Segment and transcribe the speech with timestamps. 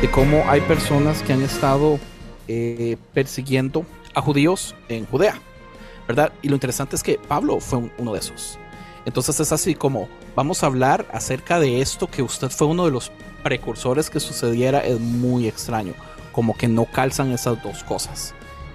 [0.00, 1.98] de cómo hay personas que han estado
[2.48, 5.40] eh, persiguiendo a judíos en Judea,
[6.06, 6.32] ¿verdad?
[6.42, 8.58] Y lo interesante es que Pablo fue uno de esos.
[9.06, 12.90] Entonces es así como vamos a hablar acerca de esto que usted fue uno de
[12.90, 13.12] los
[13.42, 15.94] precursores que sucediera, es muy extraño,
[16.32, 18.34] como que no calzan esas dos cosas.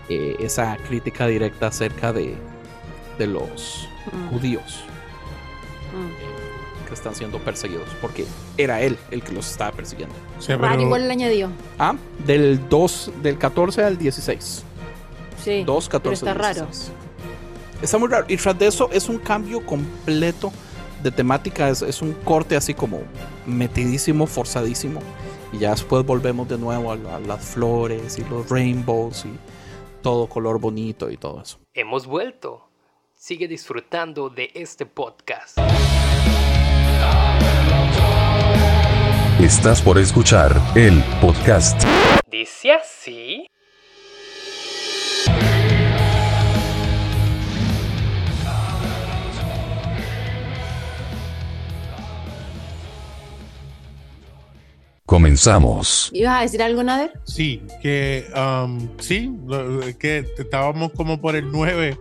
[0.10, 2.36] Eh, esa crítica directa acerca de,
[3.18, 4.30] de los Mm.
[4.30, 4.80] judíos
[5.94, 6.29] Mm.
[6.90, 8.26] Que están siendo perseguidos, porque
[8.58, 10.14] era él el que los estaba persiguiendo.
[10.40, 11.50] Sí, pero- Raro, igual le añadió.
[11.78, 14.64] Ah, del 2, del 14 al 16.
[15.44, 15.64] Sí.
[15.64, 16.66] 2, 14 pero está raro.
[16.66, 16.92] 16.
[17.82, 18.26] Está muy raro.
[18.28, 20.52] Y tras de eso es un cambio completo
[21.02, 21.70] de temática.
[21.70, 23.00] Es, es un corte así como
[23.46, 25.00] metidísimo, forzadísimo.
[25.54, 29.32] Y ya después volvemos de nuevo a, la- a las flores y los rainbows y
[30.02, 31.58] todo color bonito y todo eso.
[31.74, 32.66] Hemos vuelto.
[33.16, 35.58] Sigue disfrutando de este podcast.
[39.42, 41.84] Estás por escuchar el podcast.
[42.30, 43.48] Dice así.
[55.06, 56.12] Comenzamos.
[56.14, 57.12] ¿Ibas a decir algo, Nader?
[57.24, 59.32] Sí, que um, sí,
[60.00, 61.98] que estábamos como por el 9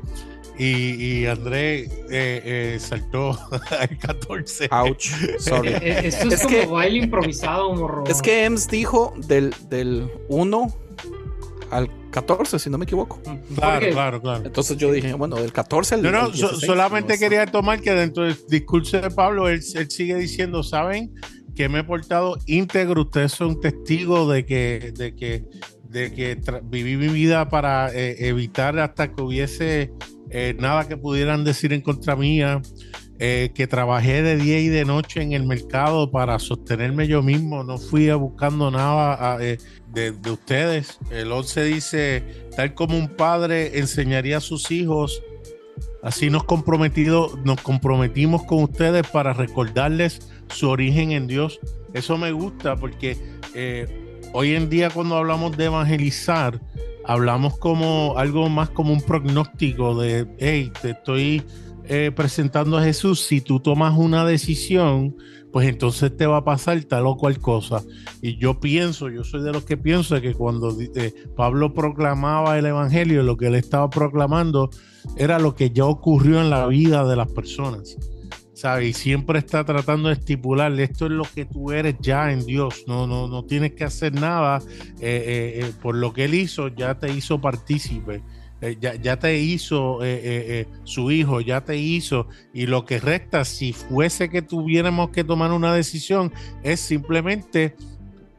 [0.59, 3.39] y, y André eh, eh, saltó
[3.81, 4.69] al 14.
[4.71, 5.07] Ouch.
[5.39, 5.69] Sorry.
[5.69, 8.05] Eh, Esto es, Es como que- baile improvisado, morro.
[8.07, 10.75] Es que Ems dijo del, del 1
[11.71, 13.21] al 14, si no me equivoco.
[13.23, 14.45] Claro, Porque- claro, claro.
[14.47, 17.47] Entonces yo dije, bueno, del 14 al No, no, al so- 16, solamente no quería
[17.47, 21.15] tomar que dentro del discurso de Pablo, él, él sigue diciendo, ¿saben?
[21.55, 25.45] Que me he portado íntegro, ustedes son testigos de que, de que,
[25.91, 29.93] de que viví mi vida para eh, evitar hasta que hubiese
[30.31, 32.61] eh, nada que pudieran decir en contra mía,
[33.19, 37.65] eh, que trabajé de día y de noche en el mercado para sostenerme yo mismo,
[37.65, 39.59] no fui a buscando nada eh,
[39.93, 40.99] de, de ustedes.
[41.11, 42.25] El 11 dice,
[42.57, 45.23] tal como un padre enseñaría a sus hijos,
[46.03, 51.59] así nos, comprometido, nos comprometimos con ustedes para recordarles su origen en Dios.
[51.95, 53.17] Eso me gusta porque
[54.33, 56.61] hoy en día cuando hablamos de evangelizar,
[57.09, 61.43] hablamos como algo más como un prognóstico de, hey, te estoy
[61.85, 65.17] eh, presentando a Jesús, si tú tomas una decisión,
[65.51, 67.83] pues entonces te va a pasar tal o cual cosa.
[68.21, 72.67] Y yo pienso, yo soy de los que pienso que cuando eh, Pablo proclamaba el
[72.67, 74.69] Evangelio, lo que él estaba proclamando
[75.17, 77.97] era lo que ya ocurrió en la vida de las personas.
[78.59, 78.89] ¿Sabes?
[78.89, 82.83] Y siempre está tratando de estipular, esto es lo que tú eres ya en Dios,
[82.89, 84.59] no, no, no tienes que hacer nada,
[85.01, 88.21] eh, eh, eh, por lo que Él hizo, ya te hizo partícipe,
[88.81, 90.01] ya, ya te hizo
[90.83, 95.53] su hijo, ya te hizo, y lo que resta, si fuese que tuviéramos que tomar
[95.53, 96.33] una decisión,
[96.65, 97.77] es simplemente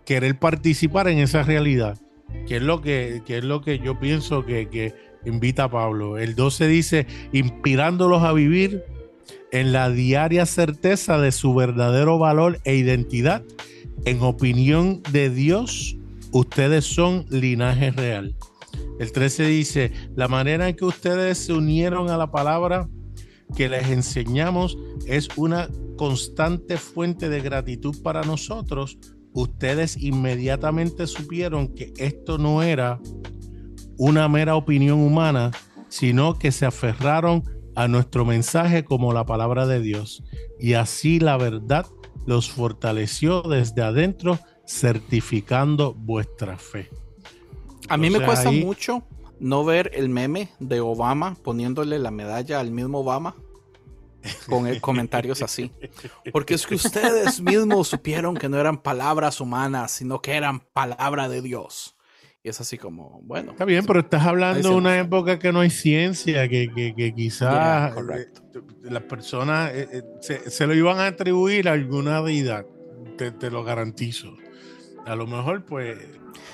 [0.05, 1.97] querer participar en esa realidad,
[2.45, 4.93] que es lo que, que es lo que yo pienso que, que
[5.23, 6.17] invita a Pablo.
[6.17, 8.83] El 12 dice, inspirándolos a vivir
[9.51, 13.43] en la diaria certeza de su verdadero valor e identidad.
[14.05, 15.97] En opinión de Dios,
[16.31, 18.35] ustedes son linaje real.
[18.99, 22.89] El 13 dice, la manera en que ustedes se unieron a la palabra
[23.55, 24.77] que les enseñamos
[25.07, 28.97] es una constante fuente de gratitud para nosotros.
[29.33, 32.99] Ustedes inmediatamente supieron que esto no era
[33.97, 35.51] una mera opinión humana,
[35.89, 37.43] sino que se aferraron
[37.79, 40.21] a nuestro mensaje como la palabra de Dios.
[40.59, 41.85] Y así la verdad
[42.25, 46.89] los fortaleció desde adentro, certificando vuestra fe.
[47.87, 49.03] A mí me cuesta ahí- mucho
[49.39, 53.35] no ver el meme de Obama poniéndole la medalla al mismo Obama
[54.49, 55.71] con el- comentarios así.
[56.33, 61.29] Porque es que ustedes mismos supieron que no eran palabras humanas, sino que eran palabra
[61.29, 61.95] de Dios.
[62.41, 63.51] Y es así como, bueno.
[63.51, 67.13] Está bien, pero estás hablando de una época que no hay ciencia, que, que, que
[67.13, 68.41] quizás Yeah, correcto.
[68.55, 68.61] eh,
[68.91, 72.65] las personas eh, eh, se, se lo iban a atribuir a alguna deidad,
[73.17, 74.37] te, te lo garantizo.
[75.05, 75.97] A lo mejor, pues,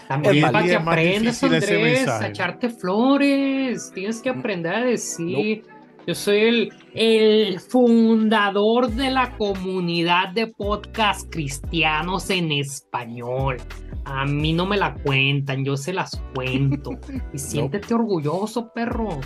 [0.08, 3.92] También para que aprendas, Andrés, a echarte flores.
[3.94, 5.64] Tienes que aprender a decir.
[6.08, 13.58] Yo soy el, el fundador de la comunidad de podcast cristianos en español.
[14.06, 16.92] A mí no me la cuentan, yo se las cuento.
[17.34, 19.19] Y siéntete orgulloso, perro.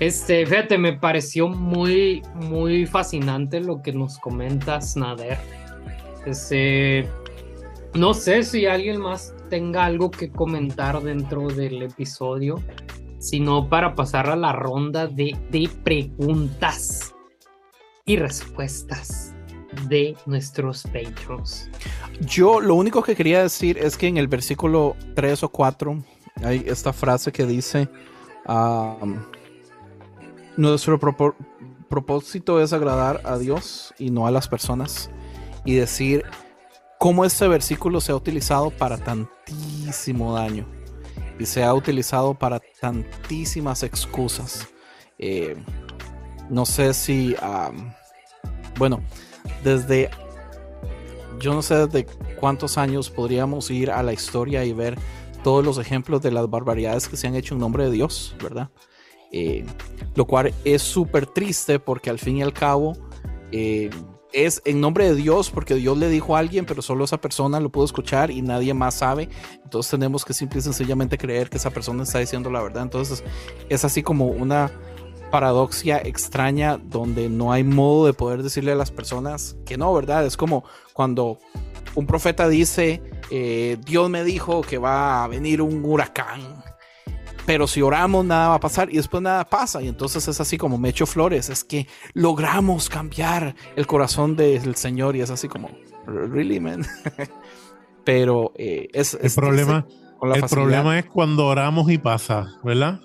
[0.00, 5.38] Este, fíjate, me pareció muy, muy fascinante lo que nos comentas, Nader.
[6.26, 7.06] Este,
[7.94, 12.60] no sé si alguien más tenga algo que comentar dentro del episodio,
[13.18, 17.14] sino para pasar a la ronda de, de preguntas
[18.04, 19.31] y respuestas.
[19.88, 21.68] De nuestros patrons.
[22.20, 26.04] Yo lo único que quería decir es que en el versículo 3 o 4
[26.44, 27.88] hay esta frase que dice,
[28.46, 29.16] um,
[30.56, 30.98] nuestro
[31.88, 35.10] propósito es agradar a Dios y no a las personas.
[35.64, 36.24] Y decir
[36.98, 40.66] cómo este versículo se ha utilizado para tantísimo daño.
[41.38, 44.68] Y se ha utilizado para tantísimas excusas.
[45.18, 45.56] Eh,
[46.50, 47.90] no sé si, um,
[48.76, 49.00] bueno,
[49.62, 50.10] desde
[51.40, 52.06] yo no sé desde
[52.38, 54.98] cuántos años podríamos ir a la historia y ver
[55.42, 58.70] todos los ejemplos de las barbaridades que se han hecho en nombre de Dios, ¿verdad?
[59.32, 59.64] Eh,
[60.14, 62.92] lo cual es súper triste porque al fin y al cabo
[63.50, 63.90] eh,
[64.32, 67.60] es en nombre de Dios porque Dios le dijo a alguien, pero solo esa persona
[67.60, 69.28] lo pudo escuchar y nadie más sabe.
[69.64, 72.82] Entonces tenemos que simple y sencillamente creer que esa persona está diciendo la verdad.
[72.84, 73.24] Entonces
[73.68, 74.70] es así como una
[75.32, 80.24] paradoxia extraña donde no hay modo de poder decirle a las personas que no, ¿verdad?
[80.24, 80.62] Es como
[80.92, 81.38] cuando
[81.96, 86.62] un profeta dice, eh, Dios me dijo que va a venir un huracán,
[87.44, 89.82] pero si oramos nada va a pasar y después nada pasa.
[89.82, 94.76] Y entonces es así como me echo flores, es que logramos cambiar el corazón del
[94.76, 95.68] Señor y es así como,
[96.06, 96.86] really, man.
[98.04, 99.86] pero eh, es, El es- problema,
[100.18, 100.64] con la el facilidad.
[100.66, 103.00] problema es cuando oramos y pasa, ¿verdad?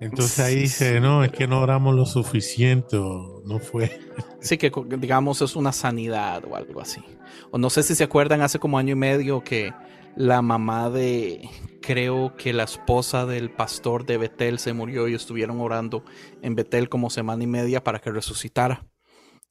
[0.00, 3.98] Entonces ahí dice, no, es que no oramos lo suficiente, o no fue.
[4.40, 7.02] Sí, que digamos es una sanidad o algo así.
[7.50, 9.72] O no sé si se acuerdan hace como año y medio que
[10.16, 11.48] la mamá de,
[11.82, 16.04] creo que la esposa del pastor de Betel se murió y estuvieron orando
[16.42, 18.86] en Betel como semana y media para que resucitara.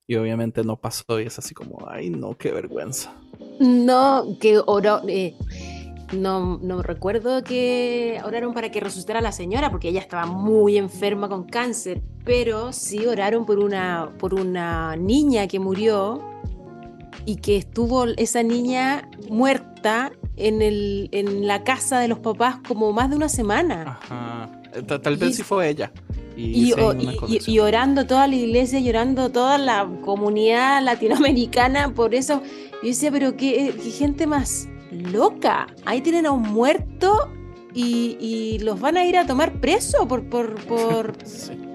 [0.08, 3.16] Y obviamente no pasó y es así como, ay no, qué vergüenza.
[3.60, 5.02] No, que oró.
[5.08, 5.36] eh,
[6.14, 11.28] no, no recuerdo que oraron para que resucitara la señora, porque ella estaba muy enferma
[11.30, 16.22] con cáncer, pero sí oraron por una, por una niña que murió
[17.26, 22.92] y que estuvo esa niña muerta en, el, en la casa de los papás como
[22.94, 24.00] más de una semana.
[24.02, 24.50] Ajá.
[24.76, 25.92] Eh, ta- Tal vez Y- sí fue ella.
[26.38, 32.42] Y, o- orando toda la iglesia, llorando toda la comunidad latinoamericana por eso.
[32.84, 35.68] Yo decía, pero qué, qué gente más loca.
[35.86, 37.32] Ahí tienen a un muerto
[37.74, 41.14] y, y los van a ir a tomar preso por, por, por...
[41.26, 41.66] Sí.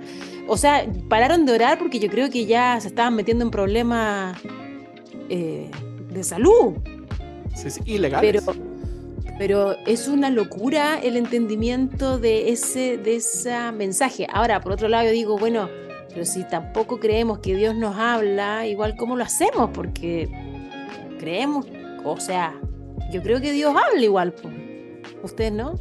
[0.52, 4.36] O sea, pararon de orar porque yo creo que ya se estaban metiendo en problemas
[5.28, 5.70] eh,
[6.12, 6.74] de salud.
[7.54, 8.42] Sí, sí, ilegales.
[8.42, 8.60] Pero,
[9.38, 14.26] pero es una locura el entendimiento de ese, de ese mensaje.
[14.32, 15.68] Ahora, por otro lado, yo digo, bueno,
[16.08, 20.28] pero si tampoco creemos que Dios nos habla, igual cómo lo hacemos, porque
[21.20, 21.64] creemos,
[22.04, 22.58] o sea,
[23.12, 24.32] yo creo que Dios habla igual.
[24.32, 24.50] po.
[25.22, 25.74] ¿Ustedes no?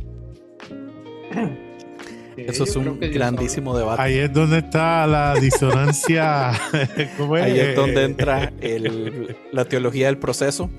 [2.38, 4.02] Eso es Yo un grandísimo debate.
[4.02, 6.52] Ahí es donde está la disonancia.
[7.18, 7.44] ¿cómo es?
[7.44, 10.70] Ahí es donde entra el- la teología del proceso.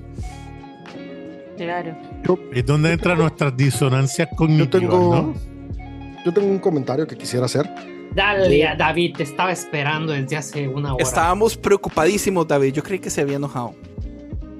[1.57, 1.95] Claro.
[2.23, 5.33] Yo, Es donde entran nuestras disonancias yo cognitivas, tengo, ¿no?
[6.25, 7.69] yo tengo un comentario que quisiera hacer.
[8.15, 11.03] Dale, David, te estaba esperando desde hace una hora.
[11.03, 12.73] Estábamos preocupadísimos, David.
[12.73, 13.73] Yo creí que se había enojado.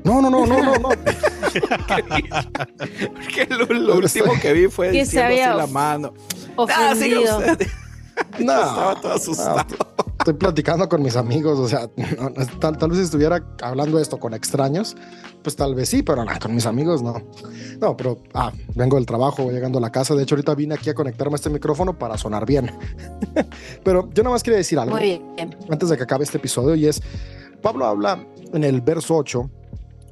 [0.03, 0.89] No, no, no, no, no, no.
[3.13, 6.13] Porque lo, lo último que vi fue Que se diciendo así había la mano.
[6.57, 7.37] Ah, Ofendido.
[7.37, 7.67] usted.
[8.39, 9.57] No, Estaba todo asustado.
[9.57, 13.99] no, estoy platicando con mis amigos, o sea, no, no, tal, tal vez estuviera hablando
[13.99, 14.95] esto con extraños,
[15.43, 17.21] pues tal vez sí, pero no, con mis amigos no.
[17.79, 20.75] No, pero ah, vengo del trabajo, voy llegando a la casa, de hecho ahorita vine
[20.75, 22.71] aquí a conectarme a este micrófono para sonar bien.
[23.83, 24.95] pero yo nada más quería decir algo.
[24.95, 25.55] Muy bien.
[25.69, 27.01] antes de que acabe este episodio y es,
[27.61, 29.49] Pablo habla en el verso 8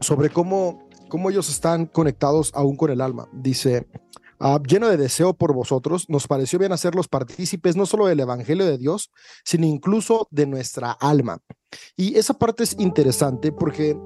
[0.01, 3.27] sobre cómo, cómo ellos están conectados aún con el alma.
[3.33, 3.87] Dice,
[4.39, 8.65] "Ah, lleno de deseo por vosotros, nos pareció bien hacerlos partícipes no solo del Evangelio
[8.65, 9.11] de Dios,
[9.43, 11.39] sino incluso de nuestra alma.
[11.95, 13.97] Y esa parte es interesante porque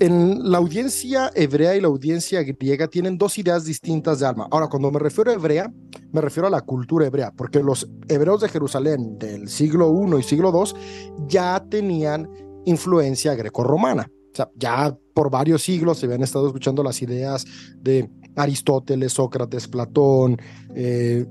[0.00, 4.48] en la audiencia hebrea y la audiencia griega tienen dos ideas distintas de alma.
[4.50, 5.70] Ahora, cuando me refiero a hebrea,
[6.10, 10.22] me refiero a la cultura hebrea, porque los hebreos de Jerusalén del siglo I y
[10.22, 10.72] siglo II
[11.28, 12.30] ya tenían
[12.64, 14.10] influencia grecorromana.
[14.56, 17.44] Ya por varios siglos se habían estado escuchando las ideas
[17.78, 20.38] de Aristóteles, Sócrates, Platón,
[20.74, 21.26] eh,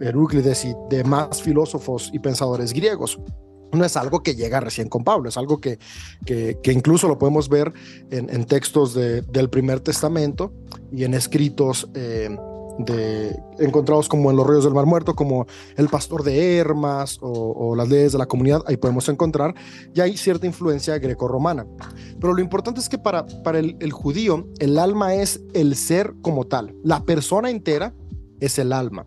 [0.66, 3.20] y demás filósofos y pensadores griegos.
[3.72, 5.78] No es algo que llega recién con Pablo, es algo que,
[6.26, 7.72] que, incluso lo podemos ver
[8.10, 10.52] en, en textos de- del primer testamento
[10.92, 12.36] y en escritos eh,
[12.80, 15.46] de, encontrados como en los ríos del Mar Muerto, como
[15.76, 19.54] el pastor de Hermas o, las leyes de la comunidad, ahí podemos encontrar,
[19.94, 21.68] ya hay cierta influencia grecorromana.
[22.20, 26.46] Pero lo importante es que para, para el, judío, el alma es el ser como
[26.46, 27.94] tal, la persona entera
[28.40, 29.06] es el alma.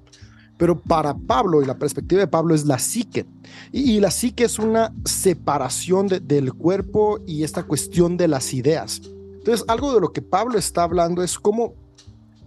[0.59, 3.27] Pero para Pablo y la perspectiva de Pablo es la psique.
[3.73, 9.01] Y, la psique es una separación de- del cuerpo y esta cuestión de las ideas.
[9.39, 11.75] Entonces, algo de lo que Pablo está hablando es cómo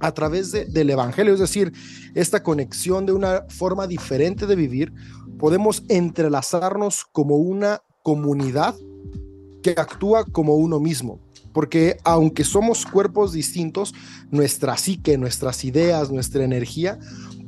[0.05, 1.74] a través de- del Evangelio, es decir,
[2.13, 4.93] esta conexión de una forma diferente de vivir,
[5.38, 8.75] podemos entrelazarnos como una comunidad
[9.63, 11.19] que actúa como uno mismo.
[11.53, 13.93] Porque aunque somos cuerpos distintos,
[14.29, 17.00] nuestra psique, nuestras ideas, nuestra energía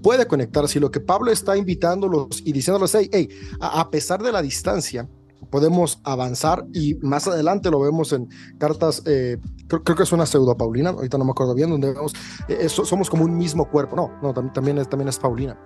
[0.01, 0.79] puede conectarse.
[0.79, 3.27] Y lo que Pablo está invitándolos y diciéndoles, hey, hey,
[3.59, 5.09] a, pesar de la distancia,
[5.49, 9.37] podemos avanzar y más adelante lo vemos en cartas, eh,
[9.67, 12.13] creo, creo que es una pseudo Paulina, ahorita no me acuerdo bien, donde vemos,
[12.47, 13.95] eh, so- somos como un mismo cuerpo.
[13.95, 15.57] No, no, tam- también es, también es Paulina.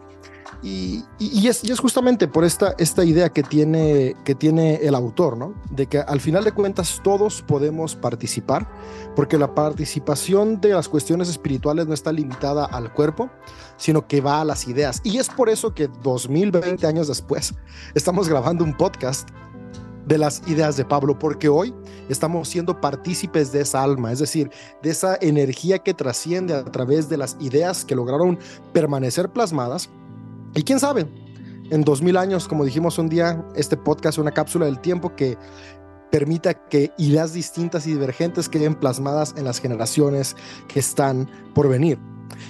[0.63, 4.93] Y- y es, y es justamente por esta, esta idea que tiene, que tiene el
[4.95, 5.55] autor, ¿no?
[5.71, 8.69] De que al final de cuentas todos podemos participar,
[9.15, 13.29] porque la participación de las cuestiones espirituales no está limitada al cuerpo,
[13.77, 15.01] sino que va a las ideas.
[15.03, 17.55] Y es por eso que 2020 años después
[17.95, 19.29] estamos grabando un podcast
[20.05, 21.73] de las ideas de Pablo, porque hoy
[22.09, 24.49] estamos siendo partícipes de esa alma, es decir,
[24.81, 28.39] de esa energía que trasciende a través de las ideas que lograron
[28.73, 29.89] permanecer plasmadas.
[30.55, 31.07] Y quién sabe,
[31.69, 35.37] en 2000 años, como dijimos un día, este podcast es una cápsula del tiempo que
[36.11, 40.35] permita que ideas distintas y divergentes queden plasmadas en las generaciones
[40.67, 41.97] que están por venir.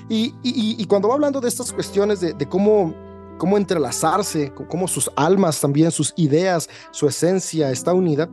[0.09, 2.93] Y, y- cuando va hablando de estas cuestiones de cómo,
[3.41, 8.29] cómo entrelazarse, cómo sus almas también, sus ideas, su esencia está unida,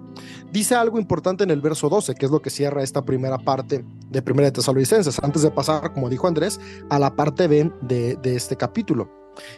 [0.53, 3.87] dice algo importante en el verso 12, que es lo que cierra esta primera parte
[4.11, 6.61] de Primera de Tesalonicenses, antes de pasar, como dijo Andrés,
[6.91, 9.09] a la parte B de, de este capítulo.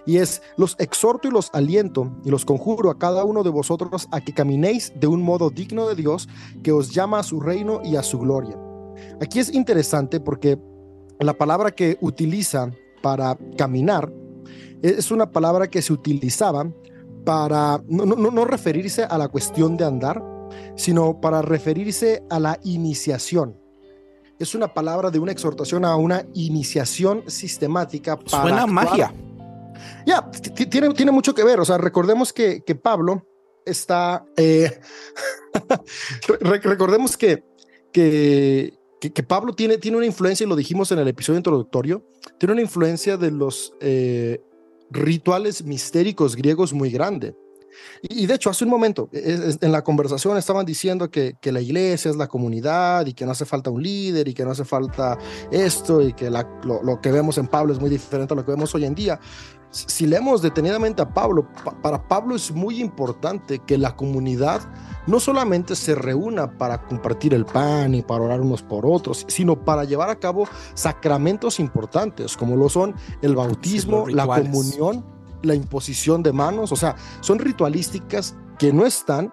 [0.07, 4.07] Y es, los exhorto y los aliento y los conjuro a cada uno de vosotros
[4.13, 6.29] a que caminéis de un modo digno de Dios
[6.63, 8.57] que os llama a su reino y a su gloria.
[9.21, 10.61] Aquí es interesante porque
[11.19, 12.71] la palabra que utiliza
[13.03, 14.13] para caminar
[14.83, 16.71] es una palabra que se utilizaba
[17.25, 20.23] para no, no- no- referirse a la cuestión de andar,
[20.77, 23.57] sino para referirse a la iniciación.
[24.39, 29.15] Es una palabra de una exhortación a una iniciación sistemática para Suena actuar magia.
[30.07, 31.61] ya, t- tiene, tiene mucho que ver.
[31.61, 33.27] O sea, recordemos que, que Pablo
[33.67, 34.25] está.
[34.39, 34.81] eh,
[36.41, 37.45] re- recordemos que,
[37.93, 42.03] que, que, que Pablo tiene, tiene una influencia, y lo dijimos en el episodio introductorio,
[42.39, 44.41] tiene una influencia de los eh,
[44.91, 47.35] rituales mistéricos griegos muy grande.
[48.03, 51.35] Y, y de hecho, hace un momento, es- es- en la conversación estaban diciendo que,
[51.41, 54.45] que la iglesia es la comunidad y que no hace falta un líder y que
[54.45, 55.19] no hace falta
[55.51, 58.45] esto y que la- lo, lo que vemos en Pablo es muy diferente a lo
[58.45, 59.21] que vemos hoy en día.
[59.73, 64.61] Si leemos detenidamente a Pablo, pa- para Pablo es muy importante que la comunidad
[65.07, 69.65] no solamente se reúna para compartir el pan y para orar unos por otros, sino
[69.65, 75.05] para llevar a cabo sacramentos importantes como lo son el bautismo, la comunión,
[75.43, 79.33] la imposición de manos, o sea, son ritualísticas que no están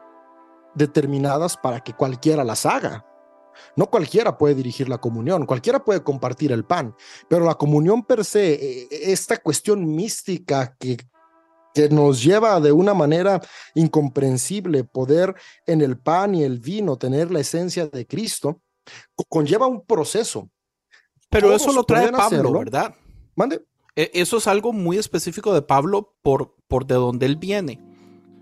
[0.76, 3.04] determinadas para que cualquiera las haga.
[3.76, 6.96] No cualquiera puede dirigir la comunión, cualquiera puede compartir el pan,
[7.28, 10.98] pero la comunión per se, eh, esta cuestión mística que,
[11.74, 13.42] que nos lleva de una manera
[13.74, 15.34] incomprensible poder
[15.66, 18.62] en el pan y el vino tener la esencia de Cristo,
[19.16, 20.50] co- conlleva un proceso.
[21.30, 22.52] Pero Todos eso lo trae Pablo, hacerlo.
[22.60, 22.96] ¿verdad?
[23.36, 23.66] Mande.
[23.98, 27.82] E- Eso es algo muy específico de Pablo por, por de donde él viene.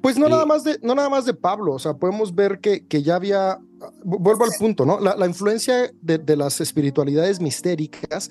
[0.04, 2.60] Pues no, Y- nada más de, no nada más de Pablo, o sea, podemos ver
[2.60, 3.58] que, que ya había,
[4.04, 5.00] vu- vuelvo al punto, ¿no?
[5.00, 8.30] La, la influencia de, de las espiritualidades mistéricas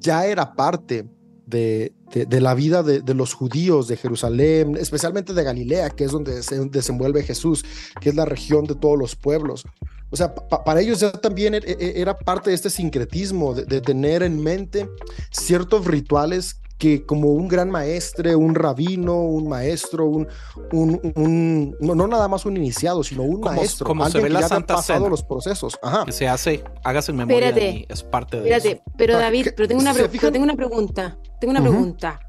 [0.00, 1.08] ya era parte
[1.46, 6.04] de, de- de la vida de, de los judíos de Jerusalén, especialmente de Galilea, que
[6.04, 7.64] es donde se desenvuelve Jesús,
[8.00, 9.64] que es la región de todos los pueblos.
[10.12, 13.64] O sea, pa- para ellos ya también e- e- era parte de este sincretismo, de,
[13.64, 14.88] de tener en mente
[15.30, 20.26] ciertos rituales que como un gran maestre, un rabino, un maestro, un,
[20.72, 24.22] un, un- no, no nada más un iniciado, sino un Como- maestro, como se alguien
[24.24, 25.10] ve que la ya Santa pasado Cena.
[25.10, 25.78] los procesos.
[25.80, 26.04] Ajá.
[26.04, 27.66] Que se hace, hágase en memoria Espérate.
[27.66, 28.56] de mí, es parte de eso.
[28.56, 31.18] Espérate, pero Ah, David, ¿qué- pero tengo una, se pero tengo una pregunta.
[31.40, 32.20] Tengo una pregunta.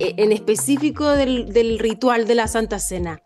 [0.00, 3.20] Eh, en específico del, del ritual de la Santa Cena.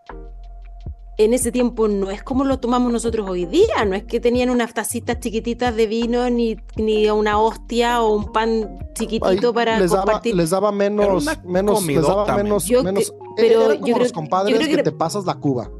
[1.19, 4.49] En ese tiempo no es como lo tomamos nosotros hoy día, no es que tenían
[4.49, 9.91] unas tacitas chiquititas de vino, ni, ni una hostia o un pan chiquitito para les,
[9.91, 10.35] daba, compartir.
[10.35, 14.09] les daba menos, menos, les daba menos, Yo menos que- eh, pero yo creo- los
[14.09, 15.71] yo compadres creo que, que- te pasas la cuba.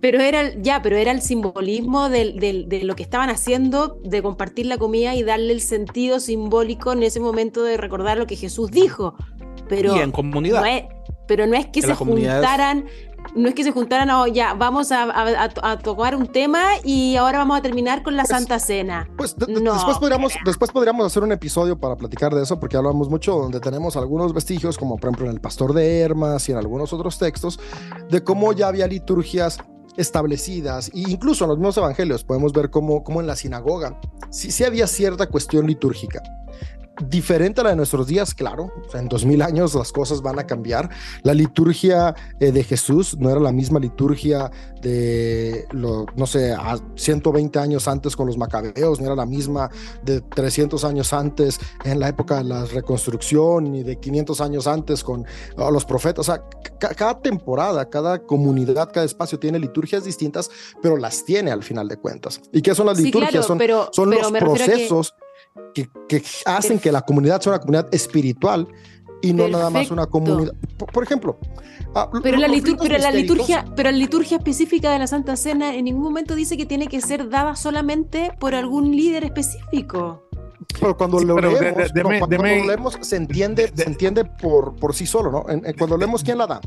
[0.00, 4.66] Pero era, el- ya, pero era el simbolismo de lo que estaban haciendo, de compartir
[4.66, 8.70] la comida y darle el sentido simbólico en ese momento de recordar lo que Jesús
[8.70, 9.14] dijo.
[9.68, 10.60] Pero y en comunidad.
[10.60, 10.84] no es,
[11.28, 12.86] pero no es que se juntaran,
[13.34, 16.62] no es que se juntaran, oh, ya, vamos a, a- a- a tomar un tema
[16.84, 19.08] y ahora vamos a terminar con la Pues, Santa Cena.
[19.16, 23.08] Pues No, después, podríamos, después podríamos hacer un episodio para platicar de eso, porque hablamos
[23.08, 26.58] mucho donde tenemos algunos vestigios, como por ejemplo en el Pastor de Hermas y en
[26.58, 27.60] algunos otros textos,
[28.10, 29.58] de cómo ya había liturgias
[29.96, 34.00] establecidas, e incluso en los mismos evangelios podemos ver cómo, cómo en la sinagoga
[34.30, 36.22] sí, sí había cierta cuestión litúrgica.
[37.08, 38.72] Diferente a la de nuestros días, claro.
[38.86, 40.90] O sea, en 2000 años las cosas van a cambiar.
[41.22, 44.50] La liturgia eh, de Jesús no era la misma liturgia
[44.82, 49.70] de, lo, no sé, a 120 años antes con los macabeos, no era la misma
[50.02, 55.02] de 300 años antes en la época de la reconstrucción, ni de 500 años antes
[55.04, 55.24] con
[55.56, 56.28] oh, los profetas.
[56.28, 56.44] O sea,
[56.78, 60.50] ca- cada temporada, cada comunidad, cada espacio tiene liturgias distintas,
[60.82, 62.40] pero las tiene al final de cuentas.
[62.52, 63.30] ¿Y qué son las Sí, liturgias?
[63.32, 65.14] claro, son pero, son pero los a que- procesos
[65.74, 68.66] que, que hacen que la comunidad sea una comunidad espiritual
[69.22, 70.10] y no nada más una Perfecto.
[70.10, 70.54] comunidad.
[70.78, 71.38] Por, por ejemplo,
[71.94, 75.84] ah, Pero la, pero la liturgia, pero la liturgia específica de la Santa Cena en
[75.84, 80.26] ningún momento dice que tiene que ser dada solamente por algún líder específico.
[80.80, 83.88] Pero cuando Sí, lo pero de- leemos, de- no, cuando leemos se entiende, de- se
[83.90, 85.44] entiende por, por sí solo, ¿no?
[85.50, 86.60] En- en- cuando leemos quién la da.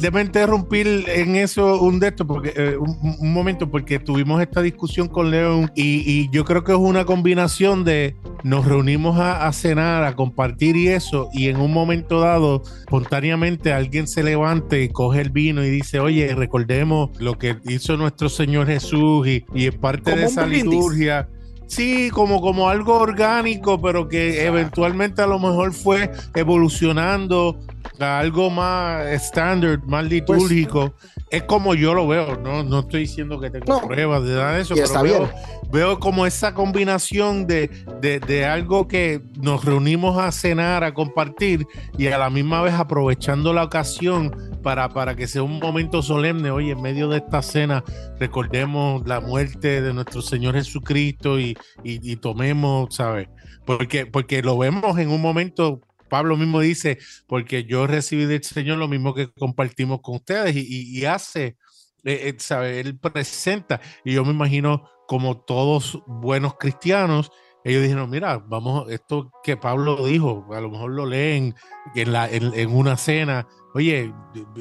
[0.00, 4.62] Deme interrumpir en eso un de estos, porque eh, un, un momento, porque tuvimos esta
[4.62, 9.46] discusión con León y, y yo creo que es una combinación de nos reunimos a,
[9.46, 14.82] a cenar, a compartir y eso, y en un momento dado, espontáneamente alguien se levante
[14.82, 19.44] y coge el vino y dice, oye, recordemos lo que hizo nuestro Señor Jesús y,
[19.54, 20.70] y es parte Como de esa brindis.
[20.72, 21.28] liturgia.
[21.66, 27.58] Sí, como, como algo orgánico, pero que eventualmente a lo mejor fue evolucionando
[27.98, 30.94] a algo más estándar, más litúrgico.
[31.30, 33.86] Es como yo lo veo, no, no estoy diciendo que tengo No.
[33.86, 35.30] pruebas de nada de eso, Y pero está veo, bien.
[35.72, 37.68] veo como esa combinación de,
[38.00, 41.66] de, de algo que nos reunimos a cenar, a compartir
[41.98, 46.50] y a la misma vez aprovechando la ocasión para, para que sea un momento solemne.
[46.50, 47.82] Oye, en medio de esta cena
[48.20, 53.28] recordemos la muerte de nuestro Señor Jesucristo y, y, y tomemos, ¿sabes?
[53.66, 55.80] Porque, porque lo vemos en un momento.
[56.14, 61.04] Pablo mismo dice, porque yo recibí del Señor lo mismo que compartimos con ustedes y,
[61.06, 61.56] hace,
[62.04, 62.78] eh, eh, ¿sabe?
[62.78, 67.32] Él presenta, y yo me imagino como todos buenos cristianos,
[67.64, 71.56] ellos dijeron, mira, vamos, esto que Pablo dijo, a lo mejor lo leen
[71.96, 74.14] en, la, en una cena, oye,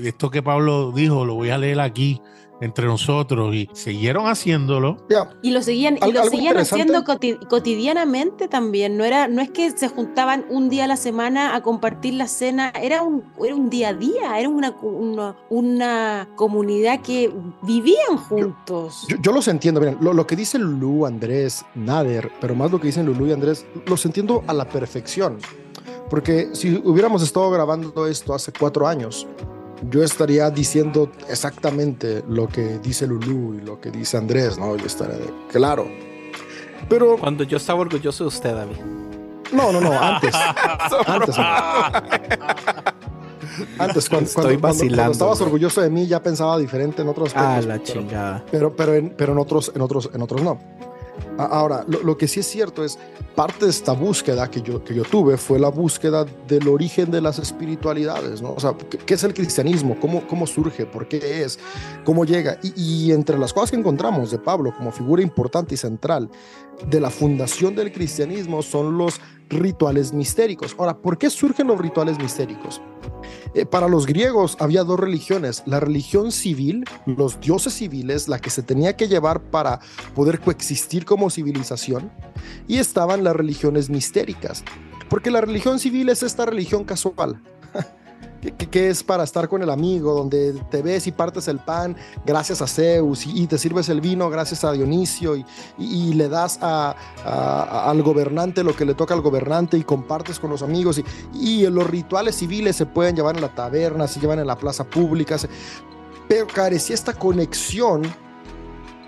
[0.03, 2.19] esto que Pablo dijo, lo voy a leer aquí
[2.63, 4.97] entre nosotros, y siguieron haciéndolo.
[5.09, 8.97] Ya, Y lo seguían, y lo seguían haciendo coti- cotidianamente también.
[8.97, 12.27] No era, no es que se juntaban un día a la semana a compartir la
[12.27, 17.31] cena, era un, era un día a día, era una, una, una comunidad que
[17.63, 19.05] vivían juntos.
[19.09, 22.79] Yo, yo los entiendo, miren, lo, lo que dicen Lulú, Andrés, Nader, pero más lo
[22.79, 25.37] que dicen Lulú y Andrés, los entiendo a la perfección.
[26.09, 29.27] Porque si hubiéramos estado grabando esto hace cuatro años,
[29.89, 34.75] yo estaría diciendo exactamente lo que dice Lulú y lo que dice Andrés, ¿no?
[34.75, 35.87] Yo estaría de, claro.
[36.89, 38.75] Pero Cuando yo estaba orgulloso de usted, David.
[39.53, 40.33] no, no, no, antes.
[41.07, 41.35] antes.
[43.77, 47.07] Antes, cuando, Estoy cuando- cuando- vacilando, cuando estabas orgulloso de mí, ya pensaba diferente en
[47.09, 48.43] otros Ah, la pero- chingada.
[48.51, 50.59] pero, pero, en, pero en, otros, en, otros, en otros no.
[51.37, 52.99] Ahora, lo, lo que sí es cierto es,
[53.33, 57.21] parte de esta búsqueda que yo, que yo tuve fue la búsqueda del origen de
[57.21, 58.53] las espiritualidades, ¿no?
[58.53, 59.97] O sea, ¿qué, qué es el cristianismo?
[59.99, 60.85] ¿Cómo, ¿Cómo surge?
[60.85, 61.59] ¿Por qué es?
[62.05, 62.59] ¿Cómo llega?
[62.61, 66.29] Y, y entre las cosas que encontramos de Pablo como figura importante y central
[66.87, 69.19] de la fundación del cristianismo son los
[69.49, 70.75] rituales mistéricos.
[70.77, 72.81] Ahora, ¿por qué surgen los rituales mistéricos?
[73.53, 78.49] Eh, para los griegos había dos religiones, la religión civil, los dioses civiles, la que
[78.49, 79.79] se tenía que llevar para
[80.15, 82.11] poder coexistir como civilización,
[82.67, 84.63] y estaban las religiones mistéricas,
[85.09, 87.41] porque la religión civil es esta religión casual.
[88.71, 92.61] Que, es para estar con el amigo, donde te ves y partes el pan gracias
[92.61, 95.37] a Zeus y, te sirves el vino gracias a Dionisio
[95.77, 100.61] y, le das al gobernante lo que le toca al gobernante y compartes con los
[100.61, 101.01] amigos
[101.33, 104.83] y, los rituales civiles se pueden llevar en la taberna, se llevan en la plaza
[104.83, 105.37] pública,
[106.27, 108.01] pero carecía esta conexión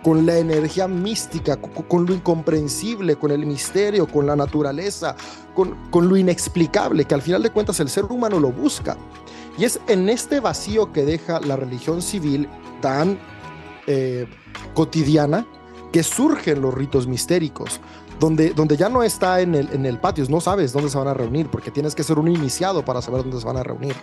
[0.06, 5.16] con la energía mística, con, lo incomprensible, con el misterio, con la naturaleza,
[5.56, 8.98] con, con lo inexplicable, que al final de cuentas el ser humano lo busca.
[9.58, 12.48] Y es en este vacío que deja la religión civil
[12.84, 13.18] tan
[13.88, 14.28] eh,
[14.76, 15.48] cotidiana
[15.92, 17.80] que surgen los ritos mistéricos,
[18.20, 21.08] donde, donde ya no está en el, en el patio, no sabes dónde se van
[21.08, 23.96] a reunir, porque tienes que ser un iniciado para saber dónde se van a reunir.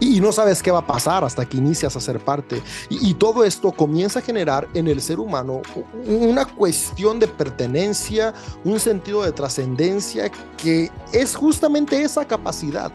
[0.00, 2.62] Y, no sabes qué va a pasar hasta que inicias a ser parte.
[2.90, 5.62] Y, todo esto comienza a generar en el ser humano
[6.06, 12.92] una cuestión de pertenencia, un sentido de trascendencia, que es justamente esa capacidad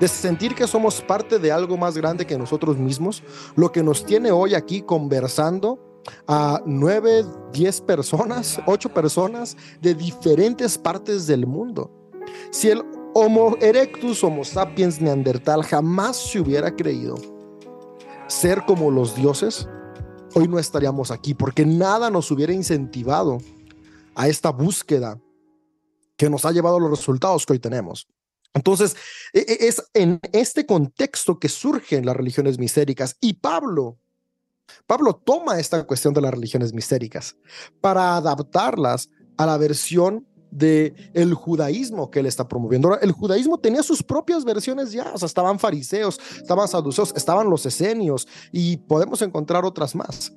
[0.00, 3.22] de sentir que somos parte de algo más grande que nosotros mismos,
[3.54, 5.93] lo que nos tiene hoy aquí conversando
[6.26, 11.90] a nueve, diez personas, ocho personas de diferentes partes del mundo.
[12.50, 12.82] Si el
[13.14, 17.14] Homo erectus, Homo sapiens neandertal jamás se hubiera creído
[18.26, 19.68] ser como los dioses,
[20.34, 23.38] hoy no estaríamos aquí porque nada nos hubiera incentivado
[24.14, 25.20] a esta búsqueda
[26.16, 28.08] que nos ha llevado a los resultados que hoy tenemos.
[28.54, 28.96] Entonces,
[29.32, 33.98] es en este contexto que surgen las religiones mistéricas y Pablo
[34.86, 37.36] Pablo toma esta cuestión de las religiones mistéricas
[37.80, 42.98] para adaptarlas a la versión de el judaísmo que él está promoviendo.
[43.00, 47.66] el judaísmo tenía sus propias versiones ya, o sea, estaban fariseos, estaban saduceos, estaban los
[47.66, 50.32] esenios y podemos encontrar otras más.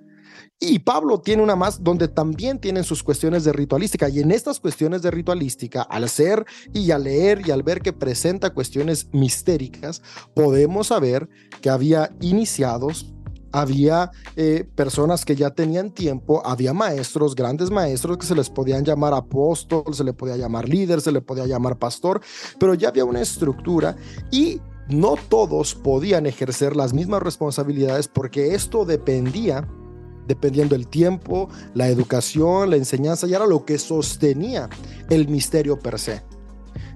[0.59, 4.09] Y Pablo tiene una más donde también tienen sus cuestiones de ritualística.
[4.09, 7.93] Y en estas cuestiones de ritualística, al ser y al leer y al ver que
[7.93, 10.01] presenta cuestiones mistéricas,
[10.33, 11.29] podemos saber
[11.61, 13.13] que había iniciados
[13.51, 18.83] había eh, personas que ya tenían tiempo, había maestros, grandes maestros que se les podían
[18.83, 22.21] llamar apóstol, se le podía llamar líder, se le podía llamar pastor,
[22.59, 23.95] pero ya había una estructura
[24.31, 29.67] y no todos podían ejercer las mismas responsabilidades porque esto dependía
[30.27, 34.69] dependiendo el tiempo, la educación, la enseñanza, y era lo que sostenía
[35.09, 36.21] el misterio per se.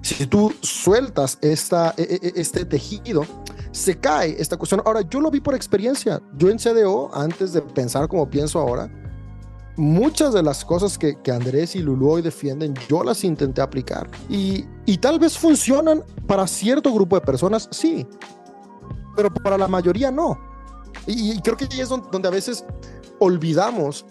[0.02, 3.24] Si tú sueltas esta, e, e, este tejido,
[3.72, 4.82] se cae esta cuestión.
[4.84, 6.22] Ahora, yo lo vi por experiencia.
[6.36, 8.90] Yo en CDO, antes de pensar como pienso ahora,
[9.76, 14.08] muchas de las cosas que, Andrés y Lulu hoy defienden, yo las intenté aplicar.
[14.28, 18.06] Y, y tal vez funcionan para cierto grupo de personas, sí,
[19.16, 20.38] pero para la mayoría no.
[21.06, 22.64] Y, creo que ahí es donde a veces
[23.18, 24.04] olvidamos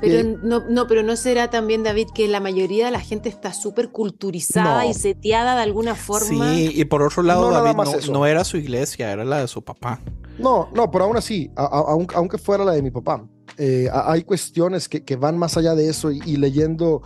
[0.00, 3.52] pero no, no, pero no será también, David, que la mayoría de la gente está
[3.52, 6.54] súper culturizada y seteada de alguna forma.
[6.54, 10.00] Sí, y por otro lado, David no, era su iglesia, era la de su papá.
[10.38, 13.24] No, no, pero aún así, aunque fuera la de mi papá,
[13.58, 17.02] eh, hay cuestiones que, que, van más allá de eso y, leyendo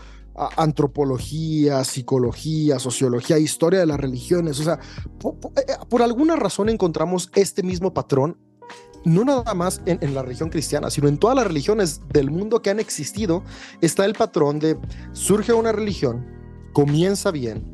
[0.56, 4.60] antropología, psicología, sociología, historia de las religiones.
[4.60, 4.78] O sea,
[5.56, 8.38] eh, por, alguna razón encontramos este mismo patrón
[9.06, 12.70] no nada más en, la religión cristiana, sino en todas las religiones del mundo que
[12.70, 13.44] han existido,
[13.80, 14.76] está el patrón de
[15.12, 16.26] surge una religión,
[16.72, 17.64] comienza bien,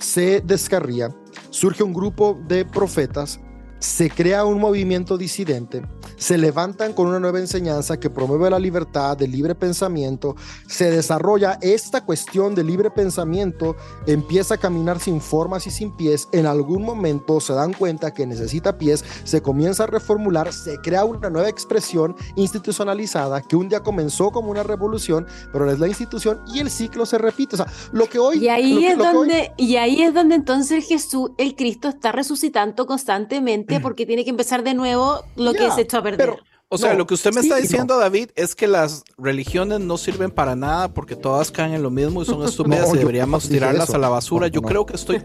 [0.00, 1.14] se descarría,
[1.50, 3.40] surge un grupo de profetas,
[3.82, 5.82] se crea un movimiento disidente,
[6.16, 10.36] se levantan con una nueva enseñanza que promueve la libertad, el libre pensamiento,
[10.68, 13.74] se desarrolla esta cuestión de libre pensamiento,
[14.06, 18.24] empieza a caminar sin formas y sin pies, en algún momento se dan cuenta que
[18.24, 23.80] necesita pies, se comienza a reformular, se crea una nueva expresión institucionalizada que un día
[23.80, 27.56] comenzó como una revolución, pero es la institución y el ciclo se repite.
[27.56, 28.44] O sea, lo que hoy...
[28.44, 33.71] Y ahí, es, donde, y ahí es donde entonces Jesús, el Cristo, está resucitando constantemente
[33.82, 36.34] porque tiene que empezar de nuevo lo que se echó a perder.
[36.68, 40.30] o sea, lo que usted me está diciendo, David, es que las religiones no sirven
[40.30, 43.98] para nada porque todas caen en lo mismo y son estúpidas y deberíamos tirarlas a
[43.98, 44.48] la basura.
[44.48, 45.22] yo creo que estoy,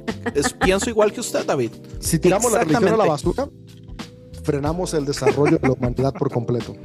[0.64, 1.72] pienso igual que usted, David.
[2.00, 3.50] Si tiramos la religión a la basura,
[4.44, 6.76] frenamos el desarrollo de la humanidad por completo.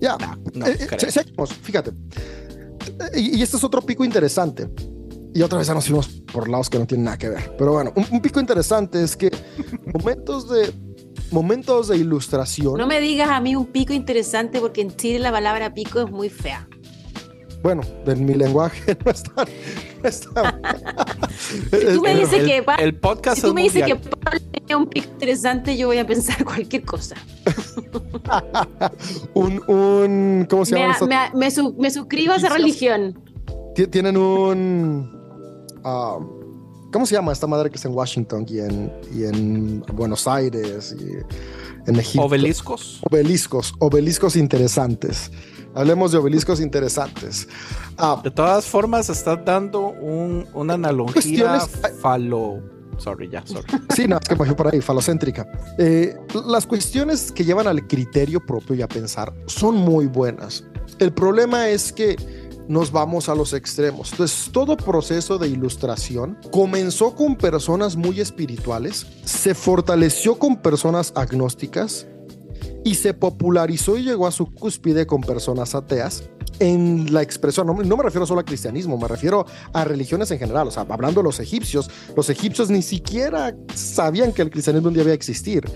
[0.00, 0.18] Ya,
[0.52, 1.90] no, eh, eh, fíjate.
[3.14, 4.68] Y, y este es otro pico interesante
[5.36, 7.54] y otra vez ya nos fuimos por lados que no tienen nada que ver.
[7.58, 9.30] Pero bueno, un, pico interesante es que
[9.94, 10.72] momentos de
[11.30, 12.78] momentos de ilustración.
[12.78, 16.10] No me digas a mí un pico interesante porque en Chile la palabra pico es
[16.10, 16.66] muy fea.
[17.62, 19.44] Bueno, en mi lenguaje no está.
[20.02, 20.58] No está
[21.70, 24.86] si tú me dices que el podcast si tú me dices que Pablo tenía un
[24.86, 27.16] pico interesante, yo voy a pensar cualquier cosa.
[29.34, 30.96] un, un, ¿cómo se llama?
[31.34, 33.22] Me, me, me, suscribo a esa religión.
[33.90, 35.15] Tienen un
[35.88, 36.18] Ah,
[36.92, 40.96] ¿Cómo se llama esta madre que es en Washington y en, y en Buenos Aires
[40.98, 41.12] y
[41.88, 42.26] en Egipto?
[42.26, 43.00] Obeliscos.
[43.08, 45.30] Obeliscos, obeliscos interesantes.
[45.76, 47.46] Hablemos de obeliscos interesantes.
[47.98, 51.60] Ah, de todas formas, estás dando un, una analogía
[52.00, 52.60] falo.
[52.98, 53.68] Sorry, ya, sorry.
[53.94, 55.46] Sí, no, es que pasó por ahí, falocéntrica.
[55.78, 60.64] Eh, las cuestiones que llevan al criterio propio y a pensar son muy buenas.
[60.98, 62.16] El problema es que
[62.68, 64.12] nos vamos a los extremos.
[64.12, 72.06] Entonces, todo proceso de ilustración comenzó con personas muy espirituales, se fortaleció con personas agnósticas
[72.84, 76.28] y se popularizó y llegó a su cúspide con personas ateas.
[76.58, 80.68] en la expresión, no, me refiero solo al cristianismo, me refiero a religiones en general,
[80.68, 84.94] o sea, hablando de los egipcios, los egipcios ni siquiera sabían que el cristianismo un
[84.94, 85.70] día iba a existir,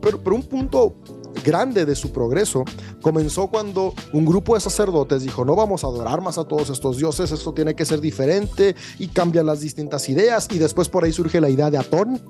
[0.00, 0.96] pero, pero un punto
[1.44, 2.64] grande de su progreso
[3.00, 6.96] comenzó cuando un grupo de sacerdotes dijo, no vamos a adorar más a todos estos
[6.96, 11.12] dioses, esto tiene que ser diferente y cambian las distintas ideas y después por ahí
[11.12, 12.20] surge la idea de Atón,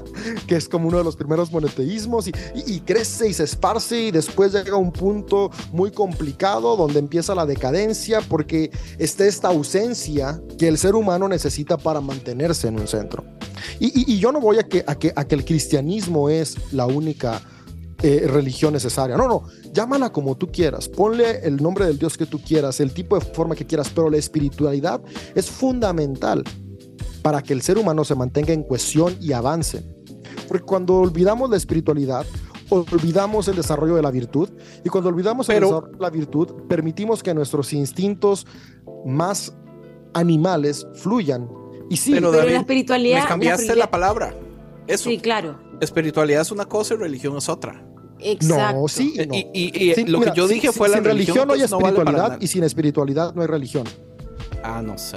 [0.46, 4.52] que es como uno de los primeros monoteísmos y, crece y se esparce y después
[4.52, 10.78] llega un punto muy complicado donde empieza la decadencia porque está esta ausencia que el
[10.78, 13.24] ser humano necesita para mantenerse en un centro.
[13.80, 17.40] Y, yo no voy a que, a, a que el cristianismo es la única
[18.02, 19.16] eh, religión necesaria.
[19.16, 22.92] No, no, llámala como tú quieras, ponle el nombre del Dios que tú quieras, el
[22.92, 25.00] tipo de forma que quieras, pero la espiritualidad
[25.34, 26.44] es fundamental
[27.22, 29.82] para que el ser humano se mantenga en cohesión y avance.
[30.46, 32.24] Porque cuando olvidamos la espiritualidad,
[32.70, 34.48] olvidamos el desarrollo de la virtud
[34.84, 38.46] y cuando olvidamos pero, el desarrollo de la virtud, permitimos que nuestros instintos
[39.04, 39.56] más
[40.14, 41.48] animales fluyan.
[41.90, 43.22] Y sí, pero, pero la espiritualidad...
[43.22, 44.34] Me cambiaste la, la palabra.
[44.86, 45.10] Eso.
[45.10, 45.58] Sí, claro.
[45.80, 47.84] Espiritualidad es una cosa y religión es otra.
[48.20, 48.80] Exacto.
[48.80, 49.14] No, sí.
[49.28, 49.34] No.
[49.34, 51.54] Y, y, y sí, lo mira, que yo dije sí, fue la sin religión, no
[51.54, 53.84] hay espiritualidad no vale y sin espiritualidad no hay religión.
[54.62, 55.16] Ah, no sé.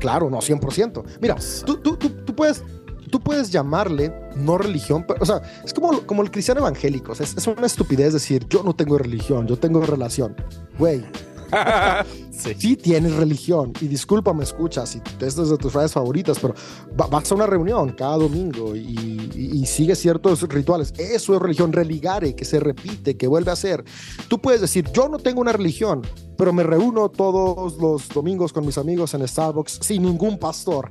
[0.00, 1.04] Claro, no, 100%.
[1.20, 1.64] Mira, No sé.
[1.64, 2.64] tú, tú, tú, tú puedes
[3.10, 7.14] tú puedes llamarle no religión, pero, o sea, es como, como el cristiano evangélico, o
[7.14, 10.34] sea, es, es, una estupidez decir, yo no tengo religión, yo tengo relación.
[10.78, 11.04] Güey,
[12.30, 12.54] sí.
[12.58, 12.76] sí.
[12.76, 16.54] tienes religión, y disculpa, me escuchas, y es de tus frases favoritas, pero
[16.98, 20.92] va, vas a una reunión cada domingo y, y, y sigues ciertos rituales.
[20.98, 23.84] Eso es religión, religare, que se repite, que vuelve a ser.
[24.28, 26.02] Tú puedes decir, yo no tengo una religión,
[26.36, 30.90] pero me reúno todos los domingos con mis amigos en Starbucks sin ningún pastor.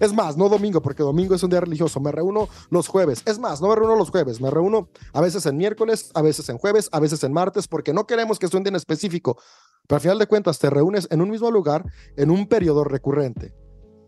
[0.00, 2.00] Es más, no domingo, porque domingo es un día religioso.
[2.00, 3.22] Me reúno los jueves.
[3.26, 4.40] Es más, no me reúno los jueves.
[4.40, 7.92] Me reúno a veces en miércoles, a veces en jueves, a veces en martes, porque
[7.92, 9.38] no queremos que sea un día en específico.
[9.86, 11.84] Pero al final de cuentas, te reúnes en un mismo lugar,
[12.16, 13.52] en un periodo recurrente.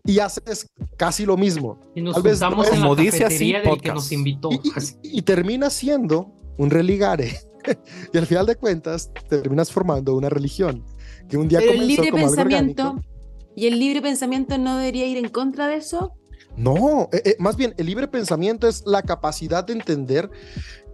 [0.05, 1.79] Y haces casi lo mismo.
[1.95, 4.49] Y nos Tal vez no- en la Como dice así, del que nos invitó.
[4.51, 4.55] y,
[5.03, 7.37] y- y termina siendo un religare.
[8.13, 10.83] y al final de cuentas, terminas formando una religión.
[11.27, 13.07] Que un día Pero el comenzó libre como algo pensamiento orgánico.
[13.55, 16.13] y el libre pensamiento no debería ir en contra de eso.
[16.57, 20.29] No, eh, eh, más bien, el libre pensamiento es la capacidad de entender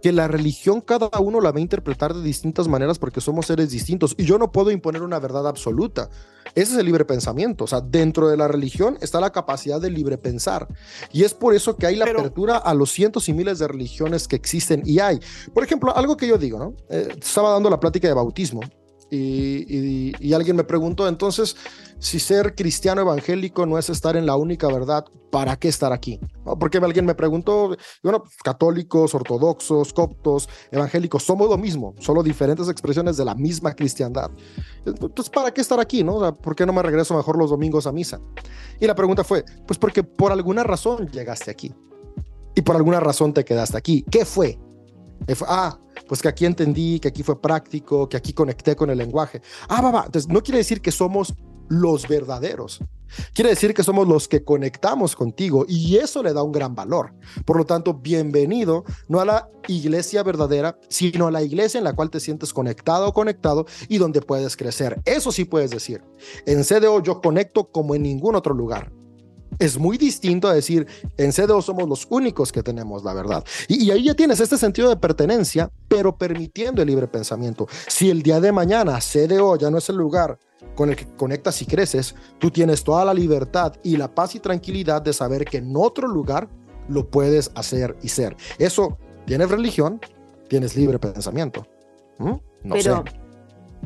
[0.06, 3.70] que la religión cada uno la va a interpretar de distintas maneras porque somos seres
[3.70, 6.10] distintos y yo no puedo imponer una verdad absoluta.
[6.54, 7.64] Ese es el libre pensamiento.
[7.64, 10.68] O sea, dentro de la religión está la capacidad de libre pensar.
[11.12, 13.66] Y es por eso que hay la Pero- apertura a los cientos y miles de
[13.66, 15.18] religiones que existen y hay.
[15.52, 16.74] Por ejemplo, algo que yo digo, ¿no?
[16.88, 18.60] Eh, estaba dando la plática de bautismo
[19.10, 21.56] y, alguien me preguntó, entonces,
[21.98, 26.20] si ser cristiano evangélico no es estar en la única verdad, ¿para qué estar aquí?
[26.58, 33.16] Porque alguien me preguntó, bueno, católicos, ortodoxos, coptos, evangélicos, somos lo mismo, solo diferentes expresiones
[33.16, 34.30] de la misma cristiandad.
[34.84, 36.02] Entonces, ¿para qué estar aquí?
[36.02, 36.16] No?
[36.16, 38.20] O ¿Por qué no me regreso mejor los domingos a misa?
[38.80, 41.74] Y la pregunta fue, pues porque por alguna razón llegaste aquí.
[42.54, 44.04] Y por alguna razón te quedaste aquí.
[44.10, 44.58] ¿Qué fue?
[45.26, 48.98] Eh, Ah, pues que aquí entendí, que aquí fue práctico, que aquí conecté con el
[48.98, 49.42] lenguaje.
[49.68, 50.02] Ah, va, va.
[50.06, 51.34] Entonces, no quiere decir que somos
[51.68, 52.80] los verdaderos.
[53.34, 57.14] Quiere decir que somos los que conectamos contigo y eso le da un gran valor.
[57.44, 61.94] Por lo tanto, bienvenido no a la iglesia verdadera, sino a la iglesia en la
[61.94, 65.00] cual te sientes conectado o conectado y donde puedes crecer.
[65.04, 66.02] Eso sí puedes decir.
[66.46, 68.92] En CDO yo conecto como en ningún otro lugar.
[69.58, 73.44] Es muy distinto a decir, en CDO somos los únicos que tenemos la verdad.
[73.68, 77.66] Y, y ahí ya tienes este sentido de pertenencia, pero permitiendo el libre pensamiento.
[77.86, 80.38] Si el día de mañana CDO ya no es el lugar
[80.74, 84.40] con el que conectas y creces, tú tienes toda la libertad y la paz y
[84.40, 86.48] tranquilidad de saber que en otro lugar
[86.88, 88.36] lo puedes hacer y ser.
[88.58, 90.00] Eso, tienes religión,
[90.48, 91.66] tienes libre pensamiento.
[92.18, 92.32] ¿Mm?
[92.64, 92.90] No pero sé.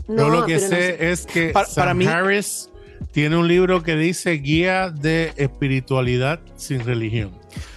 [0.09, 1.11] no, Yo lo que no sé sé.
[1.11, 2.70] es que Para- Sam para mí- Harris
[3.13, 7.33] tiene un libro que dice Guía de Espiritualidad sin Religión.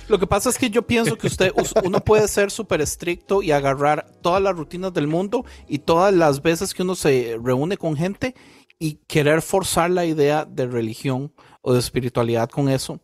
[0.10, 3.41] Lo que pasa es que yo pienso que usted, us- uno puede ser súper estricto
[3.41, 7.78] y agarrar todas las rutinas del mundo y todas las veces que uno se reúne
[7.78, 8.36] con gente
[8.78, 13.00] y querer forzar la idea de religión o de espiritualidad con eso.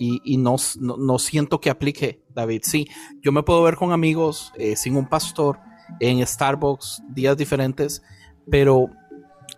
[0.00, 2.62] Y, y no, no, no siento que aplique, David.
[2.64, 2.88] Sí,
[3.20, 5.58] yo me puedo ver con amigos, eh, sin un pastor,
[6.00, 8.02] en Starbucks, días diferentes,
[8.50, 8.86] pero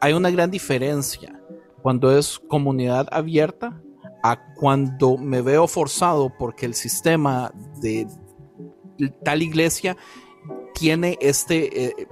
[0.00, 1.39] hay una gran diferencia
[1.82, 3.80] cuando es comunidad abierta
[4.22, 8.06] a cuando me veo forzado porque el sistema de
[9.24, 9.96] tal iglesia
[10.74, 12.06] tiene este eh,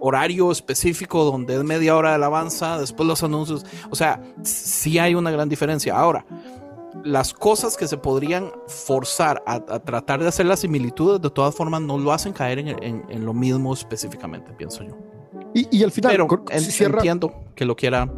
[0.00, 3.64] horario específico donde es media hora de alabanza, después los anuncios.
[3.90, 5.96] O sea, sí hay una gran diferencia.
[5.98, 6.24] Ahora,
[7.04, 11.54] las cosas que se podrían forzar a, a tratar de hacer las similitudes, de todas
[11.54, 14.96] formas, no lo hacen caer en, en- en lo mismo específicamente, pienso yo.
[15.54, 18.10] Y, y al final, Pero con- en- cierra, entiendo que lo quiera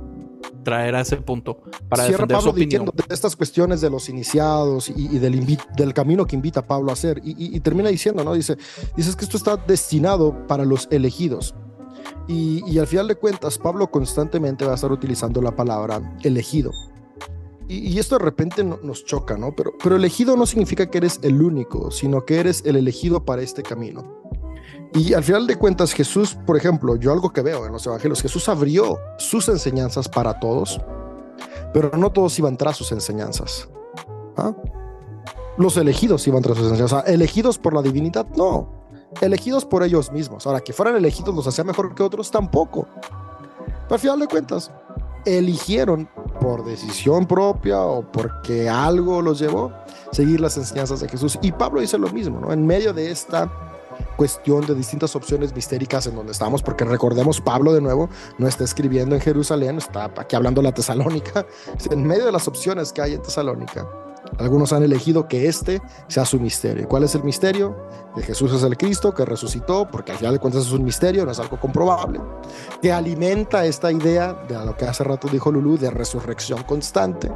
[0.68, 2.68] traer a ese punto para cierra defender su Pablo opinión.
[2.86, 6.66] diciendo de estas cuestiones de los iniciados y, y del, del camino que invita a
[6.66, 7.20] Pablo a hacer.
[7.24, 8.34] Y, y- y termina diciendo, ¿no?
[8.34, 8.56] Dice,
[8.96, 11.54] dices que esto está destinado para los elegidos.
[12.26, 16.70] Y, al final de cuentas, Pablo constantemente va a estar utilizando la palabra elegido.
[17.68, 19.52] Y, esto de repente no- nos choca, ¿no?
[19.54, 23.42] Pero, pero elegido no significa que eres el único, sino que eres el elegido para
[23.42, 24.27] este camino.
[24.94, 28.22] Y al final de cuentas, Jesús, por ejemplo, yo algo que veo en los evangelios,
[28.22, 30.80] Jesús abrió sus enseñanzas para todos,
[31.72, 33.68] pero no todos iban tras sus enseñanzas.
[34.36, 34.54] ¿Ah?
[35.58, 37.00] Los elegidos iban tras sus enseñanzas.
[37.00, 38.72] O sea, elegidos por la divinidad, no.
[39.20, 40.46] Elegidos por ellos mismos.
[40.46, 42.86] Ahora, que fueran elegidos los hacía mejor que otros, tampoco.
[43.64, 44.70] Pero al final de cuentas,
[45.24, 46.08] eligieron
[46.40, 49.72] por decisión propia o porque algo los llevó
[50.12, 51.38] seguir las enseñanzas de Jesús.
[51.42, 52.52] Y Pablo dice lo mismo, ¿no?
[52.52, 53.50] En medio de esta
[54.16, 58.08] cuestión de distintas opciones mistéricas en donde estamos, porque recordemos, Pablo de nuevo
[58.38, 61.46] no está escribiendo en Jerusalén, está aquí hablando de la Tesalónica,
[61.90, 63.88] en medio de las opciones que hay en Tesalónica.
[64.38, 66.86] Algunos han elegido que este sea su misterio.
[66.86, 67.76] ¿Cuál es el misterio?
[68.14, 71.24] Que Jesús es el Cristo, que resucitó, porque al final de cuentas es un misterio,
[71.24, 72.20] no es algo comprobable,
[72.82, 77.30] que alimenta esta idea de lo que hace rato dijo Lulú, de resurrección constante,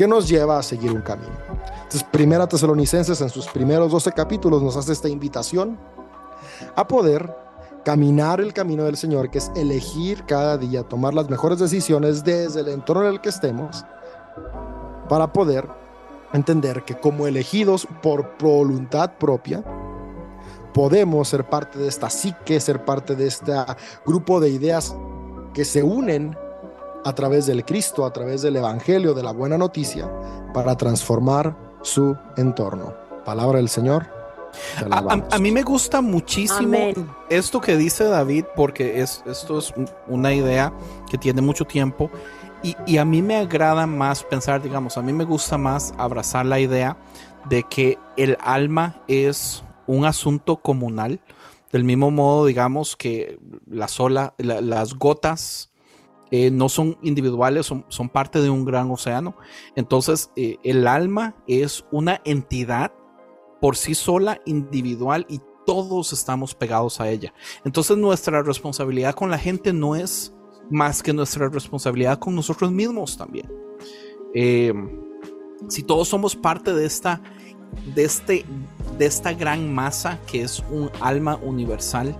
[0.00, 1.34] que nos lleva a seguir un camino.
[1.74, 5.78] Entonces, Primera Tesalonicenses en sus primeros 12 capítulos nos hace esta invitación
[6.74, 7.30] a poder
[7.84, 12.60] caminar el camino del Señor, que es elegir cada día, tomar las mejores decisiones desde
[12.60, 13.84] el entorno en el que estemos,
[15.10, 15.68] para poder
[16.32, 19.62] entender que como elegidos por voluntad propia,
[20.72, 23.52] podemos ser parte de esta psique, ser parte de este
[24.06, 24.96] grupo de ideas
[25.52, 26.38] que se unen
[27.04, 30.10] a través del Cristo, a través del Evangelio, de la buena noticia,
[30.52, 32.94] para transformar su entorno.
[33.24, 34.06] Palabra del Señor.
[34.78, 35.32] A, a- alabamos.
[35.32, 37.08] a mí me gusta muchísimo Amén.
[37.28, 40.72] esto que dice David, porque es, esto es un- una idea
[41.08, 42.10] que tiene mucho tiempo.
[42.62, 46.44] Y, y a mí me agrada más pensar, digamos, a mí me gusta más abrazar
[46.44, 46.96] la idea
[47.48, 51.20] de que el alma es un asunto comunal,
[51.72, 55.70] del mismo modo, digamos, que la sola, la- las gotas
[56.30, 59.36] eh, no son individuales, son, son parte de un gran océano.
[59.74, 62.92] Entonces, eh, el alma es una entidad
[63.60, 67.34] por sí sola, individual, y todos estamos pegados a ella.
[67.64, 70.34] Entonces, nuestra responsabilidad con la gente no es
[70.70, 73.50] más que nuestra responsabilidad con nosotros mismos también.
[74.34, 74.72] Eh,
[75.68, 77.20] si todos somos parte de esta,
[77.94, 78.44] de este,
[78.98, 82.16] de esta gran masa que es un alma universal,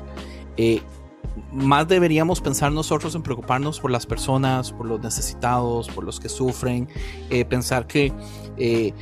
[1.53, 6.29] más deberíamos pensar nosotros en preocuparnos por las personas, por los necesitados, por los que
[6.29, 6.89] sufren,
[7.29, 8.13] eh, pensar que
[8.57, 8.93] eh,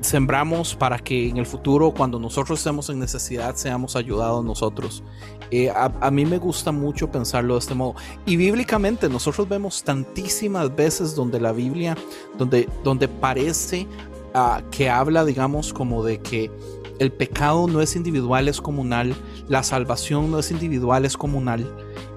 [0.00, 5.02] sembramos para que en el futuro, cuando nosotros estemos en necesidad, seamos ayudados nosotros.
[5.50, 7.94] Eh, a, mí me gusta mucho pensarlo de este modo.
[8.24, 11.96] Y bíblicamente nosotros vemos tantísimas veces donde la Biblia,
[12.36, 13.86] donde, donde parece
[14.34, 16.50] ah, que habla, digamos, como de que
[16.98, 19.14] el pecado no es individual, es comunal,
[19.48, 21.66] la salvación no es individual, es comunal,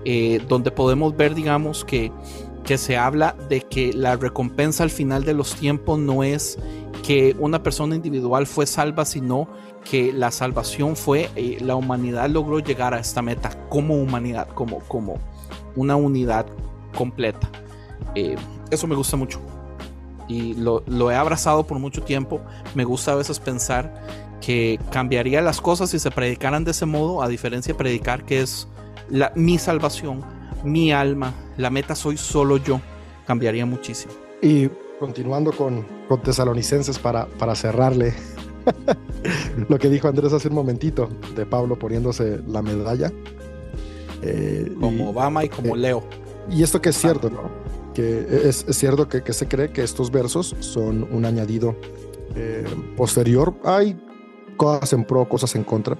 [0.05, 2.11] eh, donde podemos ver, digamos, que,
[2.63, 6.57] que se habla de que la recompensa al final de los tiempos no es
[7.03, 9.47] que una persona individual fue salva, sino
[9.89, 14.79] que la salvación fue, eh, la humanidad logró llegar a esta meta como humanidad, como,
[14.79, 15.17] como
[15.75, 16.45] una unidad
[16.95, 17.49] completa.
[18.15, 18.35] Eh,
[18.71, 19.39] eso me gusta mucho.
[20.27, 22.39] Y lo, lo he abrazado por mucho tiempo.
[22.75, 27.21] Me gusta a veces pensar que cambiaría las cosas si se predicaran de ese modo,
[27.21, 28.67] a diferencia de predicar que es
[29.09, 30.21] la, mi salvación,
[30.63, 32.79] mi alma, la meta soy solo yo,
[33.27, 34.13] cambiaría muchísimo.
[34.41, 38.13] Y continuando con, con Tesalonicenses para, para cerrarle
[39.69, 43.11] lo que dijo Andrés hace un momentito de Pablo poniéndose la medalla.
[44.21, 46.03] Eh, Como y- Obama y como eh, Leo.
[46.51, 47.49] Y esto que es cierto, ¿no?
[47.93, 51.75] Que es, es cierto que, que se cree que estos versos son un añadido
[52.35, 52.65] eh,
[52.97, 53.53] posterior.
[53.63, 53.97] Hay
[54.59, 55.97] cosas en pro, cosas en contra.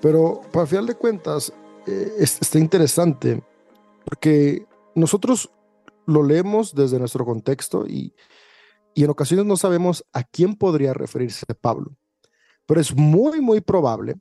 [0.00, 1.52] Pero para final de cuentas,
[1.86, 3.42] eh, es- está interesante
[4.04, 5.50] porque nosotros
[6.06, 8.14] lo leemos desde nuestro contexto y,
[8.94, 11.94] y en ocasiones no sabemos a quién podría referirse Pablo.
[12.66, 14.14] Pero es muy, muy probable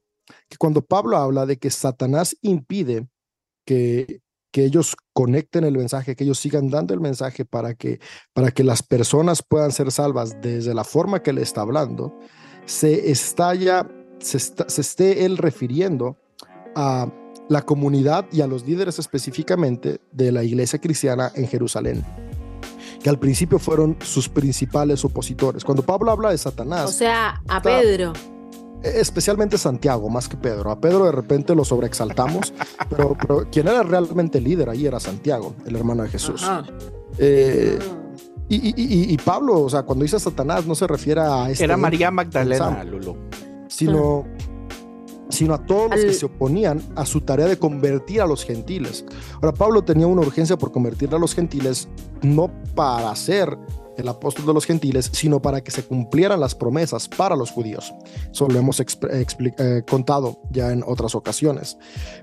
[0.49, 3.07] que cuando Pablo habla de que Satanás impide
[3.65, 4.19] que,
[4.51, 7.99] que ellos conecten el mensaje, que ellos sigan dando el mensaje para que,
[8.33, 12.13] para que las personas puedan ser salvas desde la forma que le está hablando,
[12.67, 13.87] se estalla,
[14.19, 16.15] se, está- se esté él refiriendo
[16.75, 17.07] a
[17.49, 22.03] la comunidad y a los líderes específicamente de la iglesia cristiana en Jerusalén,
[23.01, 25.63] que al principio fueron sus principales opositores.
[25.63, 28.11] Cuando Pablo habla de Satanás, O sea, a Pedro.
[28.83, 30.71] especialmente Santiago, más que Pedro.
[30.71, 32.53] A Pedro de repente lo sobreexaltamos,
[32.89, 36.43] pero, pero quien era realmente líder ahí era Santiago, el hermano de Jesús.
[36.43, 36.65] Ajá.
[37.17, 38.03] Eh, Ah.
[38.49, 41.63] Y, y- y- y Pablo, o sea, cuando dice Satanás, no se refiere a este
[41.65, 43.15] Era María Magdalena, Lulu.
[43.67, 44.25] sino,
[45.29, 49.05] sino a todos los que se oponían a su tarea de convertir a los gentiles.
[49.35, 51.89] Ahora, Pablo tenía una urgencia por convertir a los gentiles,
[52.21, 53.57] no para ser
[53.97, 57.93] el apóstol de los gentiles, sino para que se cumplieran las promesas para los judíos.
[58.31, 61.77] Eso lo hemos eh, contado ya en otras ocasiones.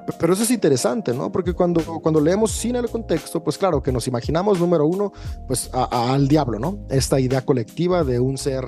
[0.06, 1.30] P- Pero eso es interesante, ¿no?
[1.32, 5.12] Porque cuando, cuando leemos sin el contexto, pues claro que nos imaginamos, número uno,
[5.46, 6.78] pues a- a- al diablo, ¿no?
[6.90, 8.64] Esta idea colectiva de un ser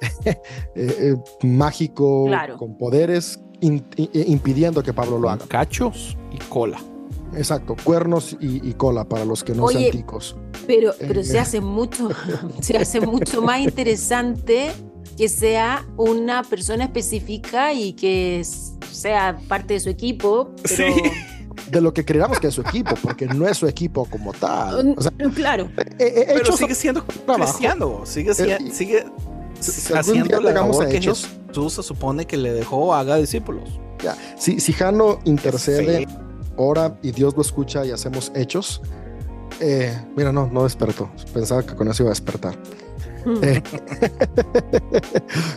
[0.24, 0.36] eh,
[0.74, 2.56] eh, mágico Claro.
[2.58, 5.46] con poderes in- impidiendo que Pablo lo haga.
[5.46, 6.78] cachos y cola.
[7.34, 10.36] Exacto, cuernos y, y cola para los que no Oye, sean ticos.
[10.66, 11.24] Pero, pero Eh.
[11.24, 12.08] se hace mucho,
[12.60, 14.72] se hace mucho más interesante
[15.16, 18.42] que sea una persona específica y que
[18.90, 21.02] sea parte de su equipo, pero Sí.
[21.70, 24.94] De lo que creamos que es su equipo, porque no es su equipo como tal.
[24.96, 28.02] O sea, claro, eh, eh, Pero hechos- sigue siendo cristiano.
[28.04, 29.06] Sigue, si- Eh, y- sigue
[29.58, 33.80] si- haciendo la labor que hechos- Jesús se supone que le dejó haga discípulos.
[34.02, 36.06] ya, si, si Jano intercede, Sí.
[36.56, 38.80] Ora y Dios lo escucha y hacemos hechos.
[39.60, 41.10] eh, mira, no, no despertó.
[41.32, 42.58] Pensaba que con eso iba a despertar.
[43.42, 43.62] Eh,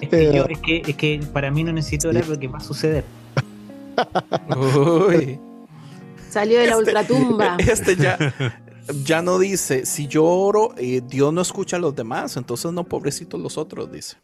[0.01, 2.57] Es que, yo- Eh, es que, es que para mí no necesito orar porque va
[2.57, 3.03] a suceder.
[4.55, 5.39] Uy.
[6.29, 7.57] salió de la ultratumba.
[7.67, 8.17] Este ya,
[9.03, 12.83] ya no dice, si yo oro, eh, Dios no escucha a los demás, entonces no,
[12.85, 14.17] pobrecitos los otros, dice.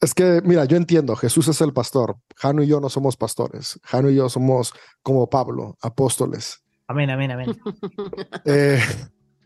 [0.00, 2.16] Es que, mira, yo entiendo, Jesús es el pastor.
[2.36, 3.78] Jano y yo no somos pastores.
[3.82, 4.72] Jano y yo somos
[5.02, 6.64] como Pablo, apóstoles.
[6.86, 7.60] Amén, amén, amén.
[8.46, 8.80] Eh,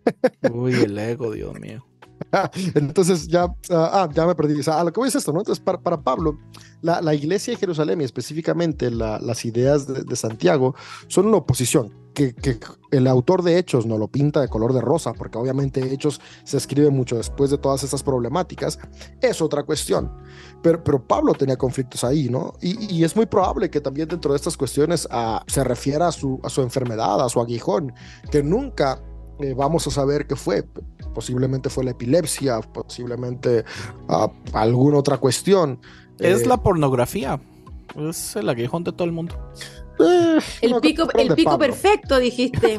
[0.53, 1.85] Uy, el ego, Dios mío.
[2.75, 4.61] entonces ya, ah, ya me perdí.
[4.61, 5.41] O a lo que voy es esto, ¿no?
[5.41, 6.39] Entonces, para, Pablo,
[6.83, 10.75] la, la iglesia de Jerusalén y específicamente la- las ideas de, de Santiago
[11.09, 12.03] son una oposición.
[12.15, 12.61] Que, que
[12.93, 16.57] el autor de Hechos no lo pinta de color de rosa, porque obviamente Hechos se
[16.59, 18.79] escribe mucho después de todas estas problemáticas,
[19.21, 20.13] es otra cuestión.
[20.63, 22.53] Pero, pero Pablo tenía conflictos ahí, ¿no?
[22.63, 26.13] Y, y es muy probable que también dentro de estas cuestiones ah, se refiera a
[26.13, 27.93] su, a su enfermedad, a su aguijón,
[28.31, 29.03] que nunca
[29.41, 30.65] eh, vamos a saber qué fue.
[31.15, 33.65] Posiblemente fue la epilepsia, posiblemente
[34.09, 35.81] ah, alguna otra cuestión.
[36.19, 37.41] Es Eh, la pornografía.
[37.97, 39.37] Es el aguijón de todo el mundo.
[40.01, 42.77] eh, El no, pico, el pico perfecto, dijiste.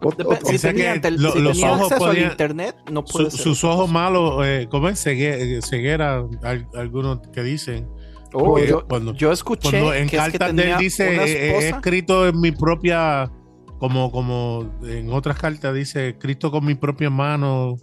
[0.00, 0.12] O
[0.46, 3.12] si sea tenía, que tel- lo- si los tenía ojos acceso al internet, no Su-
[3.18, 3.40] puede ser.
[3.40, 5.04] sus ojos malos, eh, ¿cómo es?
[5.04, 7.88] Cegue- ceguera, al- algunos que dicen.
[8.32, 11.50] Oh, yo, cuando- yo escuché Cuando en que es que cartas de él dice, eh,
[11.60, 13.30] he escrito en mi propia,
[13.78, 17.76] como, como en otras cartas dice, escrito con mi propia mano,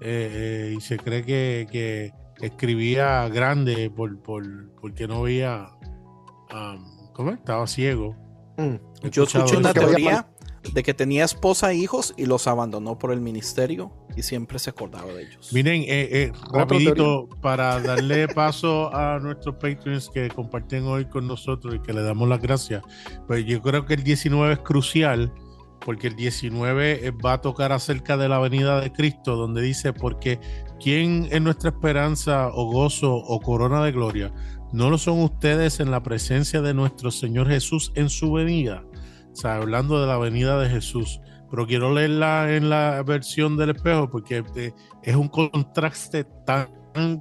[0.00, 4.44] eh, eh, y se cree que, que escribía grande por, por,
[4.80, 5.66] porque no veía,
[6.52, 7.38] um, ¿cómo es?
[7.38, 8.16] Estaba ciego.
[8.56, 8.76] Mm.
[9.02, 9.80] He Yo escuché una eso.
[9.80, 10.28] teoría
[10.72, 14.70] de que tenía esposa e hijos y los abandonó por el ministerio y siempre se
[14.70, 15.52] acordaba de ellos.
[15.52, 21.74] Miren, eh, eh, rapidito, para darle paso a nuestros patrons que comparten hoy con nosotros
[21.74, 22.82] y que le damos las gracias,
[23.26, 25.32] pues yo creo que el 19 es crucial,
[25.84, 30.40] porque el 19 va a tocar acerca de la venida de Cristo, donde dice, porque
[30.80, 34.32] ¿quién es nuestra esperanza o gozo o corona de gloria?
[34.72, 38.82] ¿No lo son ustedes en la presencia de nuestro Señor Jesús en su venida?
[39.34, 41.20] O sea, hablando de la venida de Jesús.
[41.50, 44.72] Pero quiero leerla en la versión del espejo porque eh,
[45.02, 47.20] es un contraste tan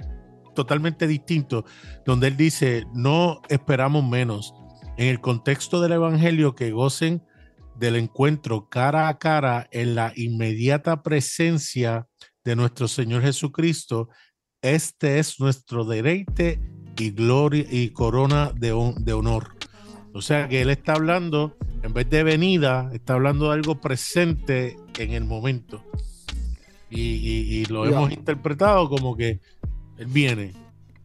[0.55, 1.65] totalmente distinto,
[2.05, 4.53] donde él dice, no esperamos menos.
[4.97, 7.23] En el contexto del Evangelio, que gocen
[7.75, 12.07] del encuentro cara a cara en la inmediata presencia
[12.43, 14.09] de nuestro Señor Jesucristo,
[14.61, 16.59] este es nuestro deleite
[16.97, 19.55] y gloria y corona de, hon- de honor.
[20.13, 24.77] O sea que él está hablando, en vez de venida, está hablando de algo presente
[24.97, 25.83] en el momento.
[26.89, 29.39] Y, y- y lo hemos interpretado como que
[29.97, 30.53] él viene.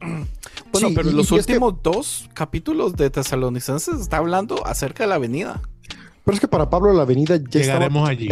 [0.71, 4.67] Bueno, Sí, pero y- los y es que- últimos dos capítulos de Tesalonicenses está hablando
[4.67, 5.63] acerca de la venida.
[6.25, 8.29] Pero es que para Pablo la venida ya estaba Llegaremos allí.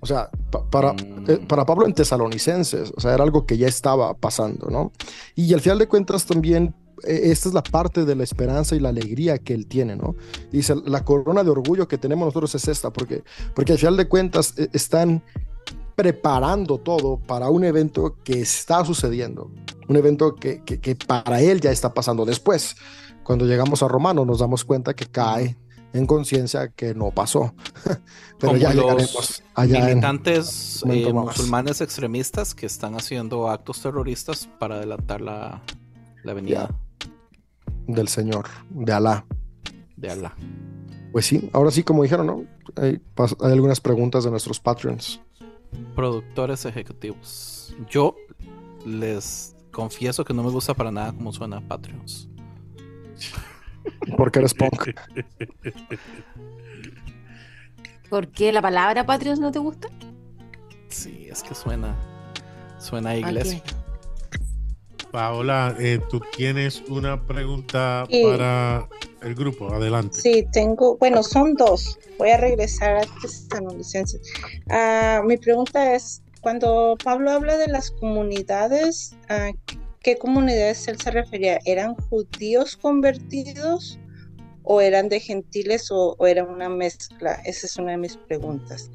[0.00, 1.24] O sea, pa- para, Mm.
[1.28, 4.90] eh, para Pablo en Tesalonicenses, o sea, era algo que ya estaba pasando, ¿no?
[5.34, 6.74] Y al final de cuentas también,
[7.04, 10.16] esta es la parte de la esperanza y la alegría que él tiene, ¿no?
[10.50, 13.22] Dice, la corona de orgullo que tenemos nosotros es esta, porque,
[13.54, 15.22] porque al final de cuentas eh, están
[15.94, 19.50] preparando todo para un evento que está sucediendo,
[19.88, 22.76] un evento que, que, que para él ya está pasando después.
[23.22, 25.56] Cuando llegamos a Romano nos damos cuenta que cae
[25.92, 27.54] en conciencia que no pasó.
[28.38, 34.48] Pero Como ya los llegaremos allá militantes eh, musulmanes extremistas que están haciendo actos terroristas
[34.58, 35.62] para adelantar la,
[36.22, 36.68] la venida
[37.86, 39.24] del Señor, de Alá.
[39.96, 40.34] de Allah.
[41.12, 42.44] Pues sí, ahora sí, como dijeron, ¿no?
[42.76, 45.20] Hay, hay algunas preguntas de nuestros Patreons.
[45.94, 47.74] Productores ejecutivos.
[47.88, 48.14] Yo
[48.84, 52.28] les confieso que no me gusta para nada cómo suena Patreons.
[54.16, 54.90] Porque eres punk.
[58.10, 59.88] ¿Por qué la palabra Patreon no te gusta?
[60.88, 61.94] Sí, es que suena.
[62.78, 63.62] Suena a ¿A iglesia.
[65.10, 68.22] Paola, eh, tú tienes una pregunta Sí.
[68.24, 68.88] para
[69.22, 69.72] el grupo.
[69.72, 70.20] Adelante.
[70.20, 71.98] Sí, tengo, bueno, son dos.
[72.18, 74.20] Voy a regresar a Tesalonicenses.
[74.70, 79.50] Ah, mi pregunta es, cuando Pablo habla de las comunidades, ¿a
[80.00, 81.58] qué comunidades él se refería?
[81.64, 83.98] ¿Eran judíos convertidos
[84.62, 87.40] o eran de gentiles o, o era una mezcla?
[87.44, 88.90] Esa es una de mis preguntas.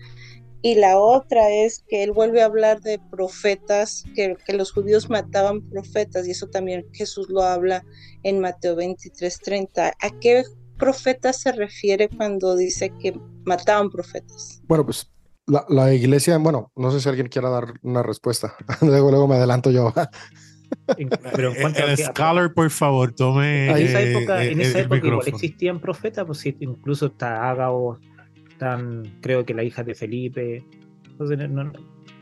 [0.63, 5.09] Y la otra es que él vuelve a hablar de profetas, que, que los judíos
[5.09, 7.83] mataban profetas, y eso también Jesús lo habla
[8.23, 9.93] en Mateo 23:30.
[9.99, 10.43] ¿A qué
[10.77, 13.13] profeta se refiere cuando dice que
[13.45, 14.61] mataban profetas?
[14.67, 15.09] Bueno, pues
[15.47, 18.55] la, la iglesia, bueno, no sé si alguien quiera dar una respuesta.
[18.81, 19.91] luego, luego me adelanto yo.
[21.35, 24.43] Pero en Eh, cuanto a el que- scholar, por favor, tome en esa eh, época,
[24.43, 25.35] eh, en el esa época igual micrófono.
[25.37, 27.97] existían profetas, pues sí, incluso está Ágabo,
[28.65, 30.63] están, creo que la hija de Felipe.
[31.09, 31.73] Entonces, no- no-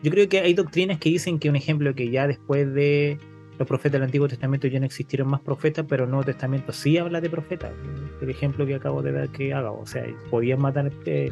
[0.01, 3.17] yo creo que hay doctrinas que dicen que un ejemplo que ya después de
[3.57, 6.97] los profetas del Antiguo Testamento ya no existieron más profetas, pero el Nuevo Testamento sí
[6.97, 7.71] habla de profetas.
[8.21, 11.29] El ejemplo que acabo de dar que Ágabo, o sea, podían matar eh,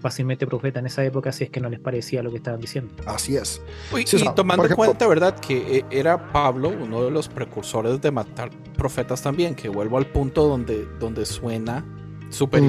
[0.00, 2.94] fácilmente profetas en esa época si es que no les parecía lo que estaban diciendo.
[3.06, 3.60] Así es.
[3.92, 5.36] Uy, Sí, o y sea, tomando en cuenta, ¿verdad?
[5.40, 10.06] Que eh, era Pablo uno de los precursores de matar profetas también, que vuelvo al
[10.06, 11.84] punto donde, donde suena
[12.30, 12.66] súper Mm.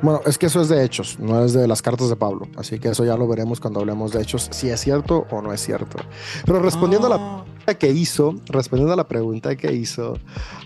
[0.00, 2.46] Bueno, es que eso es de hechos, no es de las cartas de Pablo.
[2.56, 5.52] Así que eso ya lo veremos cuando hablemos de hechos, si es cierto o no
[5.52, 5.98] es cierto.
[6.46, 10.16] Pero respondiendo a la Ah, pregunta que hizo, respondiendo a la pregunta que hizo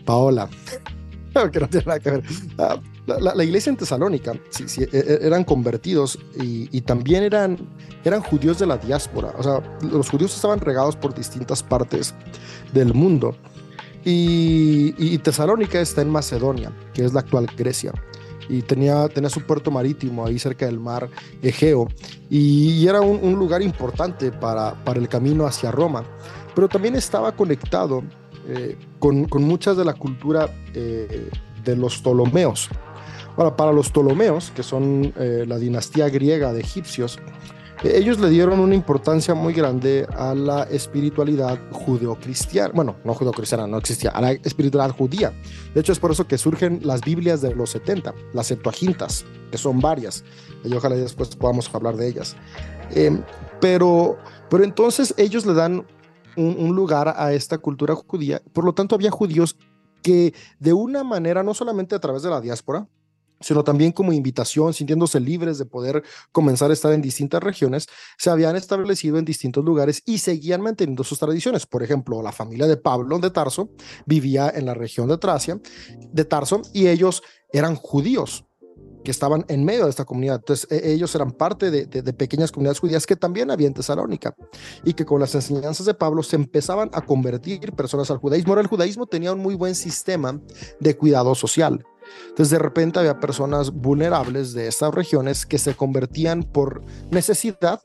[0.04, 0.48] Paola,
[1.52, 2.22] que no tiene nada que ver.
[3.06, 7.22] La, la- la iglesia en Tesalónica sí, sí, e- e- eran convertidos y, y también
[7.24, 7.58] eran,
[8.04, 9.32] eran judíos de la diáspora.
[9.38, 12.14] O sea, los judíos estaban regados por distintas partes
[12.72, 13.34] del mundo.
[14.04, 17.92] Y, y Tesalónica está en Macedonia, que es la actual Grecia.
[18.52, 21.08] Y tenía, tenía su puerto marítimo ahí cerca del mar
[21.40, 21.88] Egeo.
[22.28, 26.04] Y, era un, lugar importante para, para el camino hacia Roma.
[26.54, 28.02] Pero también estaba conectado
[28.46, 31.30] eh, con, con muchas de la cultura eh,
[31.64, 32.68] de los Ptolomeos.
[33.38, 37.18] Ahora, para los Ptolomeos, que son eh, la dinastía griega de egipcios,
[37.84, 42.72] ellos le dieron una importancia muy grande a la espiritualidad judeocristiana.
[42.74, 45.32] Bueno, no judeocristiana, no existía, a la espiritualidad judía.
[45.74, 49.58] De hecho, es por eso que surgen las Biblias de los 70, las Septuagintas, que
[49.58, 50.24] son varias.
[50.64, 52.36] Y ojalá después podamos hablar de ellas.
[52.94, 53.20] Eh,
[53.60, 54.16] pero,
[54.48, 55.86] pero entonces ellos le dan
[56.36, 58.40] un lugar a esta cultura judía.
[58.52, 59.56] Por lo tanto, había judíos
[60.02, 62.86] que de una manera, no solamente a través de la diáspora,
[63.42, 67.88] sino también como invitación, sintiéndose libres de poder comenzar a estar en distintas regiones,
[68.18, 71.66] se habían establecido en distintos lugares y seguían manteniendo sus tradiciones.
[71.66, 73.70] Por ejemplo, la familia de Pablo de Tarso
[74.06, 75.60] vivía en la región de Tracia,
[76.12, 77.22] de Tarso, y ellos
[77.52, 78.44] eran judíos
[79.02, 80.36] que estaban en medio de esta comunidad.
[80.36, 84.34] Entonces, e- ellos eran parte de, pequeñas comunidades judías que también había en Tesalónica
[84.84, 88.52] y que con las enseñanzas de Pablo se empezaban a convertir personas al judaísmo.
[88.52, 90.40] Ahora, el judaísmo tenía un muy buen sistema
[90.80, 91.84] de cuidado social.
[92.28, 97.80] Entonces, de repente había personas vulnerables de estas regiones que se convertían por necesidad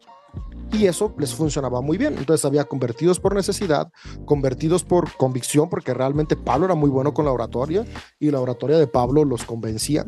[0.71, 2.15] y eso les funcionaba muy bien.
[2.17, 3.91] Entonces había convertidos por necesidad,
[4.25, 7.85] convertidos por convicción, porque realmente Pablo era muy bueno con la oratoria
[8.19, 10.05] y la oratoria de Pablo los convencía.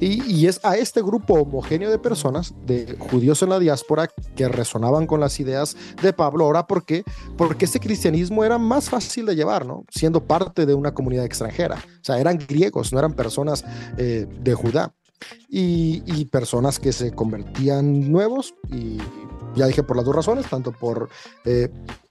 [0.00, 5.06] Y, es a este grupo homogéneo de personas, de judíos en la diáspora, que resonaban
[5.06, 6.44] con las ideas de Pablo.
[6.44, 7.04] Ahora, ¿por qué?
[7.36, 9.84] Porque este cristianismo era más fácil de llevar, ¿no?
[9.88, 11.76] Siendo parte de una comunidad extranjera.
[11.76, 13.64] O sea, eran griegos, no eran personas
[13.96, 14.92] eh, de Judá.
[15.48, 18.98] Y, y personas que se convertían nuevos y
[19.54, 21.08] ya dije por las dos razones, tanto por
[21.44, 21.68] eh,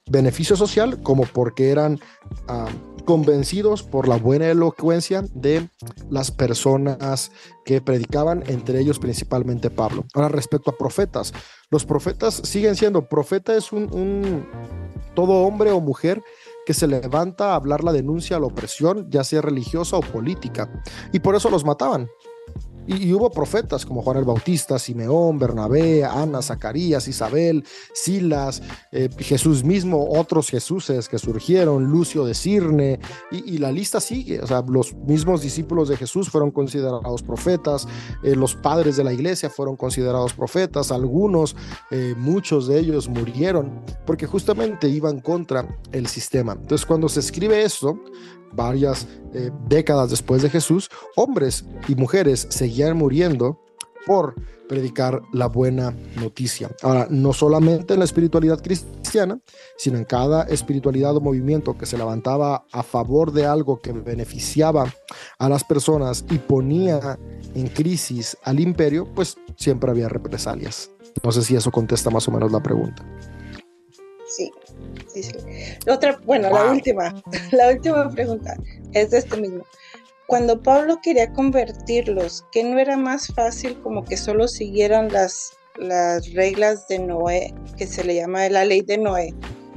[0.09, 1.99] beneficio social como porque eran
[2.47, 2.67] ah,
[3.05, 5.69] convencidos por la buena elocuencia de
[6.09, 7.31] las personas
[7.65, 10.05] que predicaban, entre ellos principalmente Pablo.
[10.13, 11.33] Ahora, respecto a profetas,
[11.69, 14.45] los profetas siguen siendo, profeta es un, un
[15.15, 16.23] todo hombre o mujer
[16.65, 20.71] que se levanta a hablar la denuncia a la opresión, ya sea religiosa o política,
[21.11, 22.07] y por eso los mataban.
[22.88, 27.63] Y, hubo profetas como Juan el Bautista, Simeón, Bernabé, Ana, Zacarías, Isabel,
[27.93, 28.61] Silas,
[28.91, 32.99] eh, Jesús mismo, otros Jesuses que surgieron, Lucio de Cirne,
[33.32, 34.41] y, y la lista sigue.
[34.41, 37.88] O sea, los mismos discípulos de Jesús fueron considerados profetas,
[38.23, 41.55] eh, los padres de la iglesia fueron considerados profetas, algunos,
[41.91, 46.53] eh, muchos de ellos murieron porque justamente iban contra el sistema.
[46.53, 47.99] Entonces, cuando se escribe esto,
[48.53, 53.59] varias eh, décadas después de Jesús, hombres y mujeres seguían muriendo
[54.05, 54.35] por
[54.71, 56.71] predicar la buena noticia.
[56.81, 59.37] Ahora, no solamente en la espiritualidad cristiana,
[59.75, 64.85] sino en cada espiritualidad o movimiento que se levantaba a favor de algo que beneficiaba
[65.37, 67.19] a las personas y ponía
[67.53, 70.89] en crisis al imperio, pues siempre había represalias.
[71.21, 73.03] No sé si eso contesta más o menos la pregunta.
[74.25, 74.49] Sí,
[75.89, 77.13] otra, bueno, la última,
[77.51, 78.55] la última pregunta
[78.93, 79.65] es de este mismo.
[80.28, 86.32] Cuando Pablo quería convertirlos, ¿que no era más fácil como que solo siguieran las, las
[86.34, 89.34] reglas de Noé, que se le llama la ley de Noé?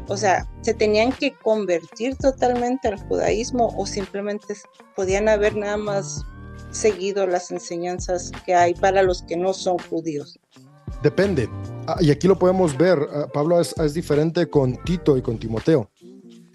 [0.06, 4.54] O sea, ¿se tenían que convertir totalmente al judaísmo o simplemente
[4.94, 6.22] podían haber nada más
[6.70, 10.38] seguido las enseñanzas que hay para los que no son judíos?
[11.02, 11.48] Depende.
[11.86, 12.98] Ah, y aquí lo podemos ver.
[13.12, 15.90] ah, Pablo es, es diferente con Tito y con Timoteo.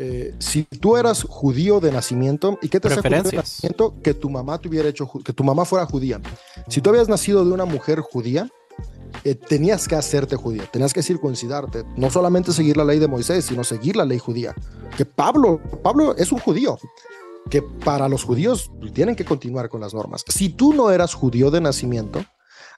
[0.01, 3.95] Eh, si tú eras judío de nacimiento, ¿y qué te hace judío de nacimiento?
[4.01, 6.21] Que tu mamá te hubiera hecho, que tu mamá fuera judía.
[6.69, 8.49] Si tú habías nacido de una mujer judía,
[9.25, 13.43] eh, tenías que hacerte judío, tenías que circuncidarte, no solamente seguir la ley de Moisés,
[13.43, 14.55] sino seguir la ley judía.
[14.95, 16.79] Que Pablo, Pablo es un judío,
[17.49, 20.23] que para los judíos tienen que continuar con las normas.
[20.29, 22.23] Si tú no eras judío de nacimiento,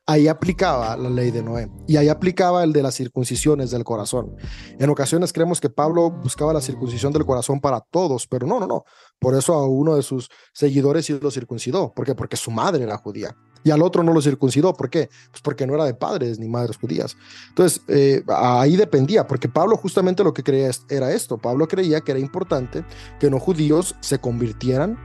[0.05, 4.35] ahí aplicaba la ley de Noé y ahí aplicaba el de las circuncisiones del corazón.
[4.79, 8.67] En ocasiones creemos que Pablo buscaba la circuncisión del corazón para todos, pero no, no,
[8.67, 8.83] no.
[9.19, 11.93] Por eso a uno de sus seguidores sí lo circuncidó.
[11.93, 12.15] ¿Por qué?
[12.15, 13.35] Porque su madre era judía.
[13.63, 14.73] Y al otro no lo circuncidó.
[14.73, 15.09] ¿Por qué?
[15.29, 17.15] Pues porque no era de padres ni madres judías.
[17.49, 21.37] Entonces, eh, ahí dependía, porque Pablo justamente lo que creía era esto.
[21.37, 22.83] Pablo creía que era importante
[23.19, 24.97] que no judíos se convirtieran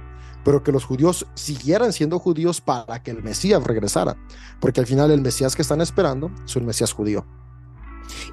[0.47, 4.17] pero que los judíos siguieran siendo judíos para que el Mesías regresara,
[4.61, 7.27] porque al final el Mesías que están esperando es un Mesías judío.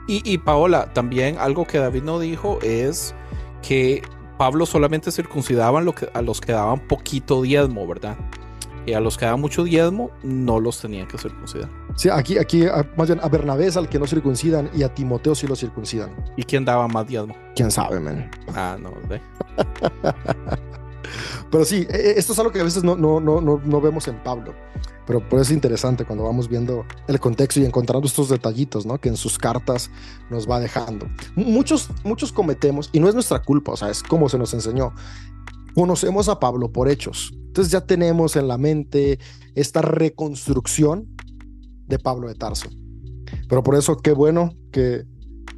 [0.07, 3.16] Y, y Paola, también algo que David no dijo es
[3.64, 4.03] que
[4.38, 8.16] Pablo solamente circuncidaban lo que, a los que daban poquito diezmo, ¿verdad?
[8.86, 11.72] Y a los que daban mucho diezmo no los tenían que circuncidar.
[11.95, 15.34] Sí, aquí, aquí más bien a Bernabé es al que no circuncidan y a Timoteo
[15.34, 16.16] sí lo circuncidan.
[16.38, 17.36] ¿Y quién daba más diezmo?
[17.55, 18.30] ¿Quién sabe, man?
[18.53, 18.93] Ah, no.
[21.53, 24.07] Pero sí, e- e- esto es algo que a veces no, no, no, no, vemos
[24.07, 24.55] en Pablo.
[25.05, 28.99] Pero por eso es interesante cuando vamos viendo el contexto y encontrando estos detallitos, ¿no?
[28.99, 29.91] Que en sus cartas
[30.31, 31.07] nos va dejando.
[31.35, 34.95] Muchos, muchos cometemos, y no es nuestra culpa, o sea, es como se nos enseñó.
[35.75, 37.31] Conocemos a Pablo por hechos.
[37.35, 39.19] Entonces ya tenemos en la mente
[39.53, 41.07] esta reconstrucción
[41.85, 42.67] de Pablo de Tarso.
[43.47, 45.03] Pero por eso qué bueno que,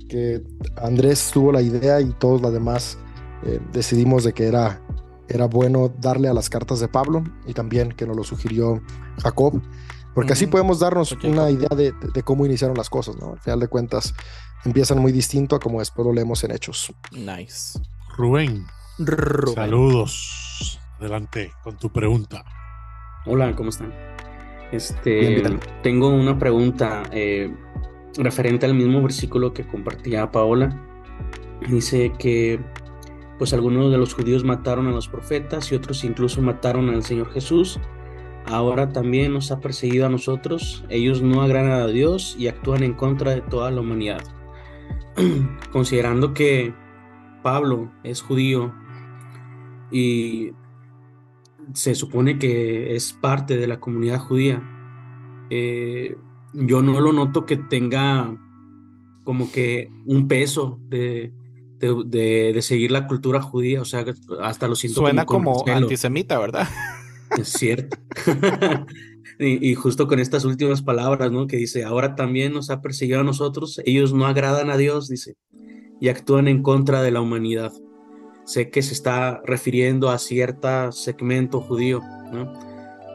[0.09, 0.43] que
[0.75, 2.97] Andrés tuvo la idea y todos los demás
[3.45, 4.81] eh, decidimos de que era,
[5.29, 8.81] era bueno darle a las cartas de Pablo y también que nos lo sugirió
[9.21, 9.61] Jacob,
[10.13, 13.33] porque así podemos darnos una idea de, de- de cómo iniciaron las cosas, ¿no?
[13.33, 14.13] Al final de cuentas
[14.63, 16.93] empiezan muy distinto a como después lo leemos en Hechos.
[17.11, 17.79] Nice.
[18.17, 18.65] Rubén,
[18.97, 19.55] Rubén.
[19.55, 20.79] saludos.
[20.99, 22.45] Adelante con tu pregunta.
[23.25, 23.93] Hola, ¿cómo están?
[24.71, 25.59] Este, Bien, bien.
[25.83, 27.53] tengo una pregunta eh,
[28.17, 30.81] referente al mismo versículo que compartía Paola.
[31.69, 32.59] Dice que
[33.37, 37.31] pues algunos de los judíos mataron a los profetas y otros incluso mataron al Señor
[37.31, 37.79] Jesús.
[38.45, 40.85] Ahora también nos ha perseguido a nosotros.
[40.89, 44.21] Ellos no agradan a Dios y actúan en contra de toda la humanidad.
[45.71, 46.73] Considerando que
[47.41, 48.73] Pablo es judío
[49.91, 50.51] y
[51.73, 54.61] se supone que es parte de la comunidad judía.
[55.49, 56.15] Eh,
[56.53, 58.35] yo no lo noto que tenga
[59.23, 61.33] como que un peso de,
[61.79, 64.05] de, de- de seguir la cultura judía, o sea,
[64.41, 66.67] hasta lo siento Suena como antisemita, ¿verdad?
[67.37, 67.97] Es cierto.
[69.39, 71.47] y, y justo con estas últimas palabras, ¿no?
[71.47, 75.35] Que dice, ahora también nos ha perseguido a nosotros, ellos no agradan a Dios, dice,
[75.99, 77.73] y actúan en contra de la humanidad.
[78.45, 82.01] Sé que se está refiriendo a cierto segmento judío,
[82.31, 82.53] ¿no?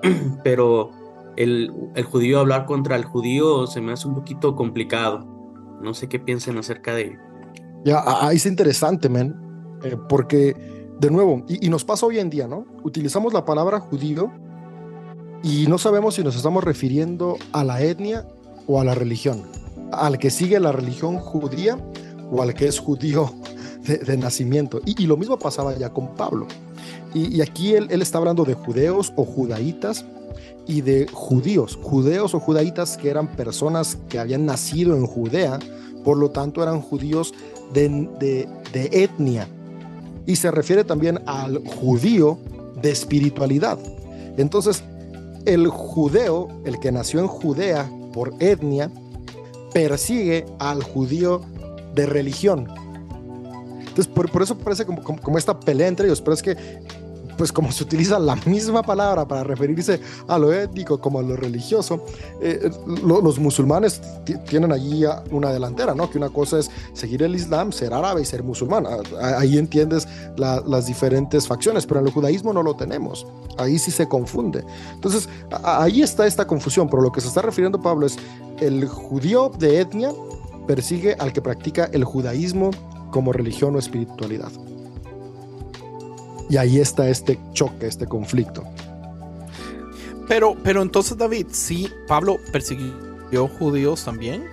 [0.45, 0.91] Pero
[1.37, 5.21] el, el judío hablar contra el judío se me hace un poquito complicado.
[5.81, 7.17] No sé qué piensen acerca de
[7.85, 9.35] Ya, ahí es interesante, men,
[9.83, 10.55] eh, porque
[11.01, 12.67] de nuevo, y, nos pasa hoy en día, ¿no?
[12.85, 14.31] Utilizamos la palabra judío
[15.43, 18.29] y no sabemos si nos estamos refiriendo a la etnia
[18.67, 19.45] o a la religión,
[19.93, 21.79] al que sigue la religión judía
[22.31, 23.33] o al que es judío
[24.07, 24.83] de, nacimiento.
[24.85, 26.47] Y, lo mismo pasaba ya con Pablo.
[27.15, 30.05] Y, aquí él, está hablando de judeos o judaítas
[30.67, 35.59] y de judíos, judeos o judaítas que eran personas que habían nacido en Judea,
[36.05, 37.33] por lo tanto eran judíos
[37.73, 39.49] de, de- etnia.
[40.27, 42.39] Y se refiere también al judío
[42.81, 43.79] de espiritualidad.
[44.37, 44.83] Entonces,
[45.45, 48.91] el judeo, el que nació en Judea por etnia,
[49.73, 51.41] persigue al judío
[51.95, 52.69] de religión.
[53.81, 56.57] Entonces, por, por eso parece como, como esta pelea entre ellos, pero es que,
[57.41, 61.37] pues como se utiliza la misma palabra para referirse a lo étnico como a lo
[61.37, 62.05] religioso,
[62.43, 62.71] eh,
[63.03, 66.11] lo- los musulmanes ti- tienen allí una delantera, ¿no?
[66.11, 68.87] Que una cosa es seguir el Islam, ser árabe y ser musulmán.
[69.23, 73.27] Ahí entiendes la- las diferentes facciones, pero en el judaísmo no lo tenemos.
[73.57, 74.63] Ahí sí se confunde.
[74.93, 75.27] Entonces,
[75.65, 78.19] ahí está esta confusión, pero lo que se está refiriendo Pablo es
[78.61, 80.13] el judío de etnia
[80.67, 82.71] persigue al que practica el judaísmo
[83.11, 84.51] como religión o espiritualidad.
[86.51, 88.65] Y ahí está este choque, este conflicto.
[90.29, 94.45] Pero, pero entonces, David, sí, Pablo persiguió judíos también.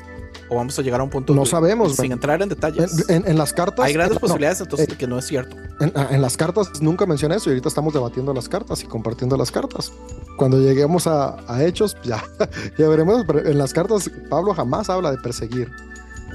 [0.50, 3.04] ¿O vamos a llegar a un punto No sabemos, sin entrar en detalles?
[3.10, 3.86] En, en- en las cartas.
[3.86, 5.58] Hay grandes no, posibilidades entonces eh, de que no es cierto.
[5.82, 9.36] En, en las cartas nunca mencioné eso y ahorita estamos debatiendo las cartas y compartiendo
[9.36, 9.92] las cartas.
[10.38, 12.24] Cuando lleguemos a, a hechos, ya,
[12.78, 13.26] ya veremos.
[13.28, 15.70] Pero en las cartas, Pablo jamás habla de perseguir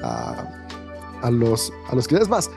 [0.02, 0.44] a,
[1.22, 2.06] a los a los.
[2.12, 2.50] Es más,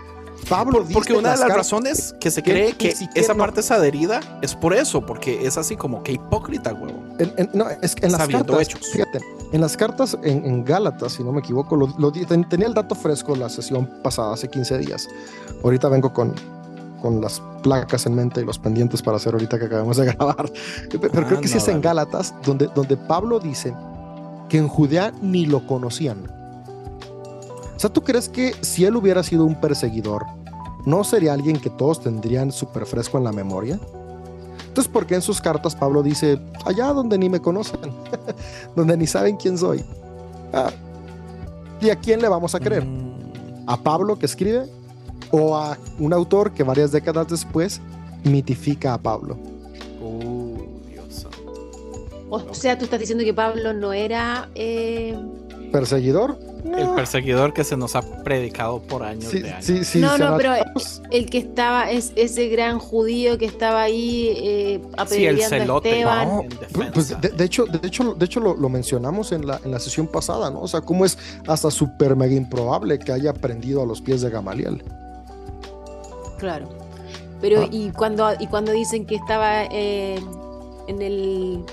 [0.49, 3.39] Pablo dice Porque una de las razones que se que cree que siquiera esa no-
[3.39, 6.99] parte es adherida es por eso, porque es así como que hipócrita, huevo.
[7.19, 8.87] En, en- no, es que en las cartas, hechos.
[8.91, 9.19] fíjate,
[9.51, 12.73] en las cartas en, en Gálatas, si no me equivoco, lo, lo ten- tenía el
[12.73, 15.07] dato fresco la sesión pasada, hace 15 días.
[15.63, 16.33] Ahorita vengo con,
[17.01, 20.51] con las placas en mente y los pendientes para hacer ahorita que acabamos de grabar.
[20.91, 21.81] Pe- Pero Ah, creo que sí no, es en.
[21.81, 23.73] Gálatas donde, donde Pablo dice
[24.49, 26.17] que en Judea ni lo conocían.
[27.85, 30.25] Sea, ¿tú crees que si él hubiera sido un perseguidor,
[30.87, 33.79] no sería alguien que todos tendrían súper fresco en la memoria?
[34.67, 37.91] Entonces, ¿por qué en sus cartas Pablo dice, allá donde ni me conocen,
[38.75, 39.85] donde ni saben quién soy?
[40.51, 40.71] Ah,
[41.79, 42.83] ¿Y a quién le vamos a creer?
[42.83, 44.65] Mm, ¿A Pablo que escribe?
[45.29, 47.81] ¿O a un autor que varias décadas después
[48.23, 49.37] mitifica a Pablo?
[50.01, 50.57] uh,
[50.89, 51.27] Dios.
[52.31, 54.49] O sea, tú estás diciendo que Pablo no era.
[54.55, 55.15] eh,
[55.71, 56.54] ¿Perseguidor?
[56.65, 59.65] El perseguidor que se nos ha predicado por años Sí, de años.
[59.65, 60.53] sí, sí, no, no, pero
[61.11, 65.49] el que estaba, es ese gran judío que estaba ahí eh, Sí, el apedreando a
[65.49, 65.89] celote.
[65.91, 66.27] Esteban.
[66.27, 66.43] No,
[66.73, 67.15] Pues defensa.
[67.15, 70.07] de, de hecho, de hecho, de hecho lo, lo mencionamos en la, en la sesión
[70.07, 70.61] pasada, ¿no?
[70.61, 74.29] O sea, cómo es hasta súper mega improbable que haya aprendido a los pies de
[74.29, 74.83] Gamaliel.
[76.39, 76.67] Claro.
[77.41, 77.67] Pero, Ah.
[77.71, 80.19] y cuando y cuando dicen que estaba eh,
[80.87, 81.63] en el.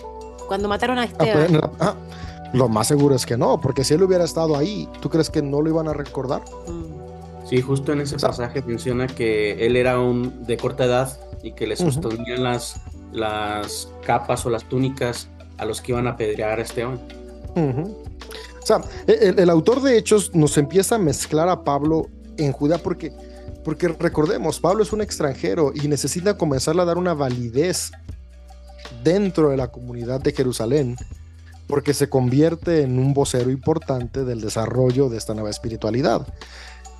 [0.48, 1.70] Cuando mataron a Ah, en Esteban.
[1.80, 1.94] ah,
[2.52, 5.42] lo más seguro es que no, porque si él hubiera estado ahí, ¿tú crees que
[5.42, 6.42] no lo iban a recordar?
[6.68, 7.48] Mm.
[7.48, 11.52] Sí, justo en ese sea- pasaje menciona que él era un de corta edad y
[11.52, 12.76] que le sostenían las,
[13.12, 15.28] las capas o las túnicas
[15.58, 17.00] a los que iban a apedrear a Esteban.
[17.56, 17.96] Ujú.
[18.62, 22.52] O sea, e, el, el autor de Hechos nos empieza a mezclar a Pablo en
[22.52, 23.12] Judá porque,
[23.64, 27.90] porque recordemos, Pablo es un extranjero y necesita comenzar a dar una validez
[29.02, 30.96] dentro de la comunidad de Jerusalén
[31.72, 36.26] porque se convierte en un vocero importante del desarrollo de esta nueva espiritualidad.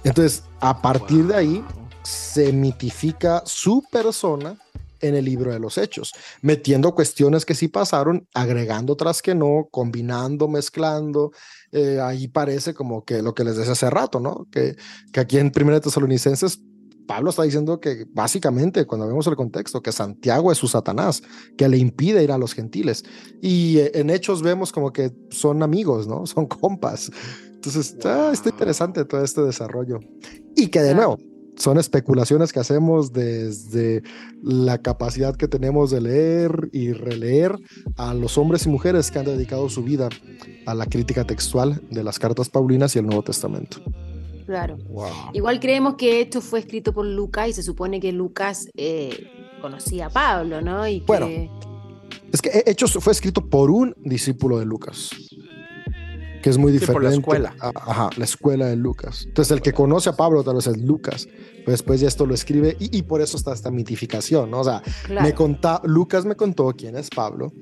[0.03, 1.65] Entonces, a partir de ahí,
[2.03, 4.57] se mitifica su persona
[5.03, 9.69] en el libro de los hechos, metiendo cuestiones que sí pasaron, agregando otras que no,
[9.71, 11.33] combinando, mezclando.
[11.71, 14.47] Eh, ahí parece como que lo que les decía hace rato, ¿no?
[14.51, 14.77] Que,
[15.13, 16.61] que aquí en Primera de Tesalonicenses,
[17.07, 21.23] Pablo está diciendo que básicamente, cuando vemos el contexto, que Santiago es su Satanás,
[21.57, 23.05] que le impide ir a los gentiles.
[23.41, 26.27] Y eh, en hechos vemos como que son amigos, ¿no?
[26.33, 27.11] Son compas.
[27.55, 30.01] Entonces, ah, está interesante todo este desarrollo.
[30.57, 31.19] Y que de nuevo,
[31.57, 34.03] son especulaciones que hacemos desde
[34.43, 37.57] la capacidad que tenemos de leer y releer
[37.97, 40.09] a los hombres y mujeres que han dedicado su vida
[40.67, 43.79] a la crítica textual de las cartas paulinas y el Nuevo Testamento.
[44.53, 44.77] Claro.
[44.91, 45.09] Wow.
[45.33, 49.31] Igual creemos que esto fue escrito por Lucas y se supone que Lucas eh,
[49.63, 50.87] conocía a Pablo, ¿no?
[50.87, 51.27] Y que, Bueno.
[52.31, 55.09] Es que Hechos fue escrito por un discípulo de Lucas,
[56.43, 56.93] que es muy Sí, diferente.
[56.93, 57.55] por la escuela.
[57.61, 59.25] a- ajá, la escuela de Lucas.
[59.27, 61.27] Entonces, el que conoce a Pablo tal vez es Lucas,
[61.61, 64.61] pero después ya esto lo escribe y, y por eso está esta mitificación, ¿no?
[64.61, 65.23] O sea, claro.
[65.27, 67.53] me conta, Lucas me contó quién es Pablo,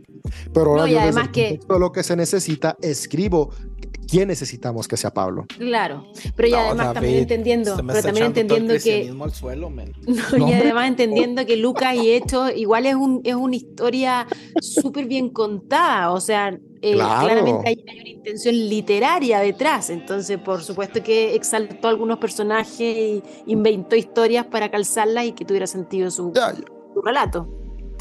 [0.52, 2.76] pero ahora No, y yo desde además el que- contexto de lo que se necesita,
[2.82, 3.50] escribo
[4.10, 5.46] quién necesitamos que sea Pablo.
[5.58, 6.04] Claro.
[6.36, 9.70] Pero y No, además también entendiendo, pero también entendiendo que al suelo.
[9.70, 10.56] No, No, y hombre.
[10.56, 14.26] además entendiendo que Lucas y Hechos igual es, un, es una historia
[14.60, 17.26] súper bien contada, o sea, eh, Claro.
[17.26, 23.22] claramente hay, hay una intención literaria detrás, entonces por supuesto que exaltó algunos personajes y
[23.46, 27.48] inventó historias para calzarlas y que tuviera sentido su, Ya, su relato.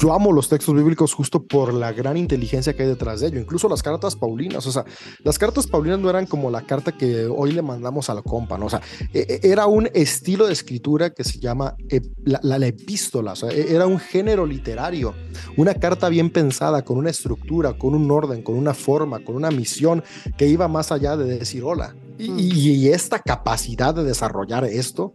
[0.00, 3.38] Yo amo los textos bíblicos justo por la gran inteligencia que hay detrás de ello,
[3.40, 4.84] incluso las cartas paulinas, o sea,
[5.22, 8.56] las cartas paulinas no eran como la carta que hoy le mandamos a la compa.
[8.56, 8.80] O sea,
[9.12, 11.76] e- e- era un estilo de escritura que se llama
[12.24, 15.14] la- la epístola, o sea, e- era un género literario,
[15.56, 19.50] una carta bien pensada, con una estructura, con un orden, con una forma, con una
[19.50, 20.02] misión
[20.38, 21.94] que iba más allá de decir hola.
[22.20, 22.30] Y,
[22.70, 25.12] y- y esta capacidad de desarrollar esto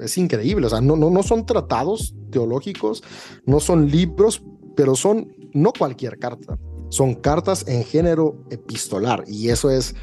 [0.00, 3.02] es increíble, o sea, no, no, no son tratados teológicos,
[3.46, 4.42] no son libros,
[4.76, 6.58] pero son no cualquier carta,
[6.90, 9.94] son cartas en género epistolar y eso es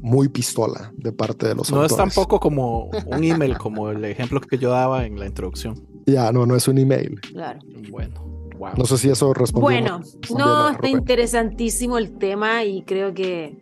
[0.00, 2.14] muy pistola de parte de los No es autores.
[2.14, 5.86] tampoco como un email, como el ejemplo que yo daba en la introducción.
[6.06, 7.20] Ya, no, no es un email.
[7.20, 7.60] Claro.
[7.90, 8.14] Bueno,
[8.58, 8.70] wow.
[8.76, 9.64] No sé si eso respondió.
[9.68, 10.00] Bueno,
[10.36, 13.61] no, está interesantísimo el tema y creo que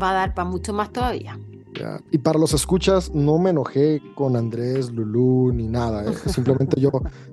[0.00, 1.38] va a dar para mucho más todavía.
[1.78, 2.00] Ya.
[2.12, 6.04] Y para los escuchas, no me enojé con Andrés, Lulú, ni nada.
[6.10, 6.14] ¿eh?
[6.26, 6.90] Simplemente yo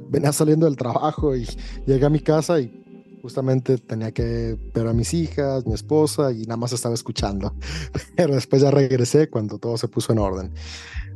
[0.10, 1.48] venía saliendo del trabajo y
[1.86, 6.42] llegué a mi casa y justamente tenía que ver a mis hijas, mi esposa y
[6.42, 7.54] nada más estaba escuchando.
[8.16, 10.54] Pero después ya regresé cuando todo se puso en orden.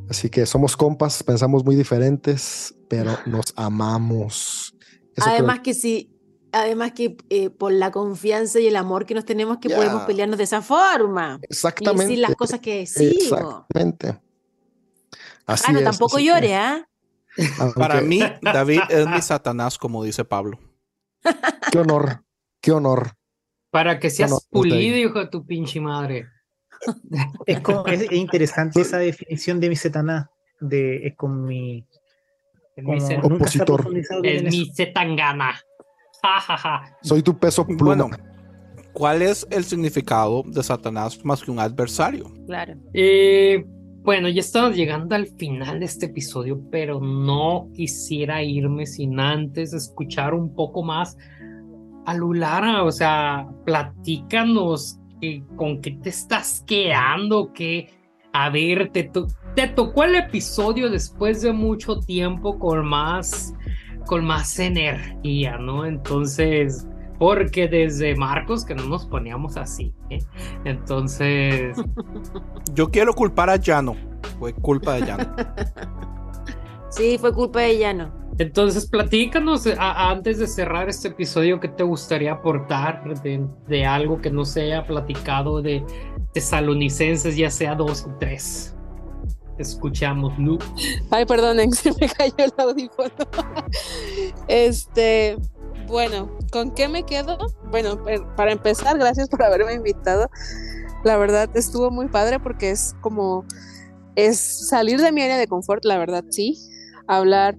[0.08, 4.76] Así que somos compas, pensamos muy diferentes, pero nos amamos.
[5.16, 6.15] Eso creo- Además que sí,
[6.62, 10.38] además que eh, por la confianza y el amor que nos tenemos que podemos pelearnos
[10.38, 11.40] de esa forma.
[11.42, 12.04] Y exactamente.
[12.04, 13.14] decir las cosas que decimos.
[13.22, 14.20] Exactamente.
[15.46, 16.88] Así Ah, no, es, tampoco llore, ¿ah?
[17.76, 20.58] Para mí, David es mi Satanás, como dice Pablo.
[21.72, 22.24] Qué honor,
[22.62, 23.12] qué honor.
[23.72, 26.28] Para que seas pulido, hijo de tu pinche madre.
[27.46, 30.28] Es, como- es- es interesante esa definición de mi Satanás.
[30.60, 31.86] De, es con mi.
[32.76, 33.88] El mi nunca Opositor.
[34.24, 35.60] El mi Zetangana.
[36.26, 36.98] Ja, ja, ja.
[37.04, 37.86] Soy tu peso pluma.
[37.96, 38.10] Bueno,
[38.94, 42.32] ¿cuál es el significado de Satanás más que un adversario?
[42.48, 42.74] Claro.
[42.94, 43.64] Eh,
[44.04, 49.74] bueno, ya estamos llegando al final de este episodio, pero no quisiera irme sin antes
[49.74, 51.16] escuchar un poco más
[52.06, 52.84] a Lulara.
[52.84, 57.90] O sea, platícanos que- con qué te estás quedando, que
[58.34, 63.54] a ver, te, to- te tocó el episodio después de mucho tiempo con más,
[64.06, 65.86] con más energía, ¿no?
[65.86, 66.88] Entonces,
[67.20, 70.20] porque desde Marcos que no nos poníamos así, ¿eh?
[70.66, 71.78] Entonces...
[72.74, 73.96] Yo quiero culpar a Llano.
[74.40, 75.36] Fue culpa de Llano.
[76.90, 78.14] Sí, fue culpa de Llano.
[78.38, 83.86] Entonces, platícanos eh, a- antes de cerrar este episodio qué te gustaría aportar de, de
[83.86, 85.84] algo que no se haya platicado de
[86.34, 88.75] tesalonicenses, ya sea dos o tres.
[89.58, 90.60] Escuchamos, Lu.
[91.10, 93.10] Ay, perdonen, se me cayó el audífono.
[94.48, 95.38] Este,
[95.88, 97.38] bueno, ¿con qué me quedo?
[97.72, 98.04] Bueno,
[98.36, 100.30] para empezar, gracias por haberme invitado.
[101.04, 103.46] La verdad estuvo muy padre porque es como
[104.16, 106.58] es salir de mi área de confort, la verdad sí,
[107.08, 107.58] hablar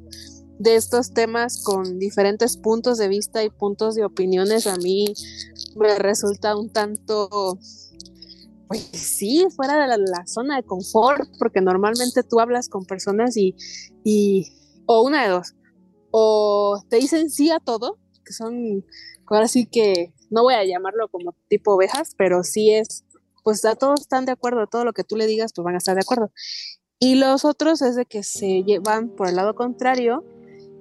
[0.59, 5.13] de estos temas con diferentes puntos de vista y puntos de opiniones a mí
[5.77, 7.59] me resulta un tanto
[8.69, 13.55] pues sí, fuera de la, zona de confort, porque normalmente tú hablas con personas y,
[14.05, 14.47] y,
[14.87, 15.55] o una de dos,
[16.11, 18.85] o te dicen sí a todo, que son,
[19.27, 23.05] ahora sí que, no voy a llamarlo como tipo ovejas, pero sí es,
[23.45, 25.79] pues a todos están de acuerdo, todo lo que tú le digas, pues van a
[25.79, 26.33] estar de acuerdo.
[26.99, 30.25] Y los otros es de que se llevan por el lado contrario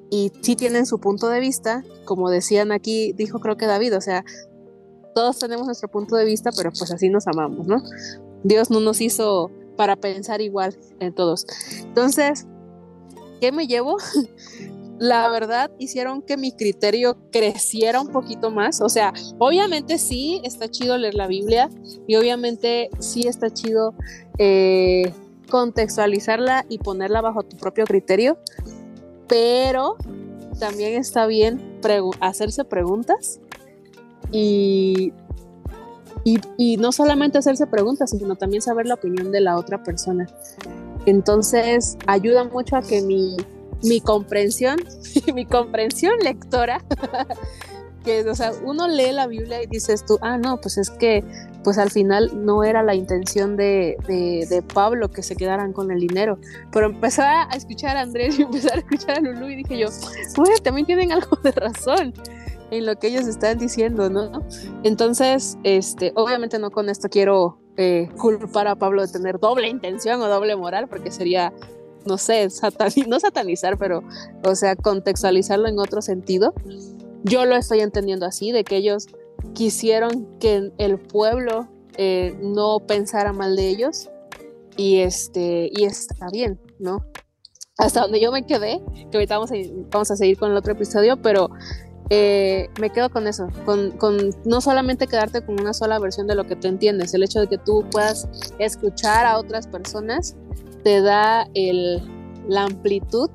[0.09, 4.01] y sí tienen su punto de vista, como decían aquí, dijo creo que David, o
[4.01, 4.23] sea,
[5.15, 7.81] todos tenemos nuestro punto de vista, pero pues así nos amamos, ¿no?
[8.43, 11.47] Dios no nos hizo para pensar igual en todos.
[11.83, 12.45] Entonces,
[13.39, 13.97] ¿qué me llevo?
[14.99, 18.81] La verdad, hicieron que mi criterio creciera un poquito más.
[18.81, 21.69] O sea, obviamente sí está chido leer la Biblia
[22.07, 23.93] y obviamente sí está chido
[24.37, 25.13] eh,
[25.49, 28.37] contextualizarla y ponerla bajo tu propio criterio,
[29.27, 29.95] pero
[30.59, 31.79] también está bien
[32.21, 33.39] hacerse preguntas
[34.31, 35.13] y,
[36.23, 40.27] y, y no solamente hacerse preguntas, sino también saber la opinión de la otra persona.
[41.05, 43.37] Entonces, ayuda mucho a que mi,
[43.83, 44.77] mi comprensión,
[45.33, 46.83] mi comprensión lectora,
[48.03, 51.23] que, o sea, uno lee la Biblia y dices tú, ah, no, pues es que,
[51.63, 55.91] pues al final no era la intención de, de, de Pablo que se quedaran con
[55.91, 56.37] el dinero.
[56.71, 59.87] Pero empecé a escuchar a Andrés y empecé a escuchar a Lulu y dije yo,
[60.35, 62.13] pues también tienen algo de razón
[62.71, 64.43] en lo que ellos están diciendo, ¿no?
[64.83, 70.21] Entonces, este, obviamente no con esto quiero eh, culpar a Pablo de tener doble intención
[70.21, 71.53] o doble moral, porque sería,
[72.05, 74.01] no sé, satani- no satanizar, pero,
[74.43, 76.53] o sea, contextualizarlo en otro sentido.
[77.23, 79.07] Yo lo estoy entendiendo así, de que ellos
[79.53, 84.09] quisieron que el pueblo eh, no pensara mal de ellos
[84.77, 87.05] y este y está bien, ¿no?
[87.77, 89.55] Hasta donde yo me quedé, que ahorita vamos a,
[89.91, 91.49] vamos a seguir con el otro episodio, pero
[92.09, 93.95] eh, me quedo con eso, con,
[94.45, 97.47] no solamente quedarte con una sola versión de lo que tú entiendes, el hecho de
[97.47, 98.27] que tú puedas
[98.59, 100.35] escuchar a otras personas
[100.83, 101.47] te da
[102.47, 103.29] la amplitud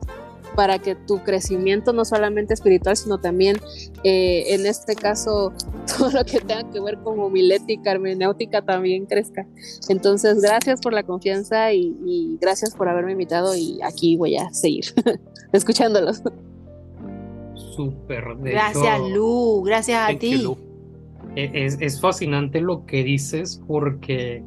[0.55, 3.57] para que tu crecimiento no solamente espiritual, sino también
[4.05, 5.53] eh, en este caso
[5.99, 9.47] todo lo que tenga que ver con homilética, hermenéutica también crezca.
[9.89, 14.85] Entonces, gracias por la confianza y gracias por haberme invitado y aquí voy a seguir
[15.53, 16.23] escuchándolos.
[17.85, 18.25] Súper.
[18.41, 19.63] Gracias, hecho, Lu.
[19.65, 20.45] Gracias a you, ti.
[21.37, 24.43] E- Es, es fascinante lo que dices porque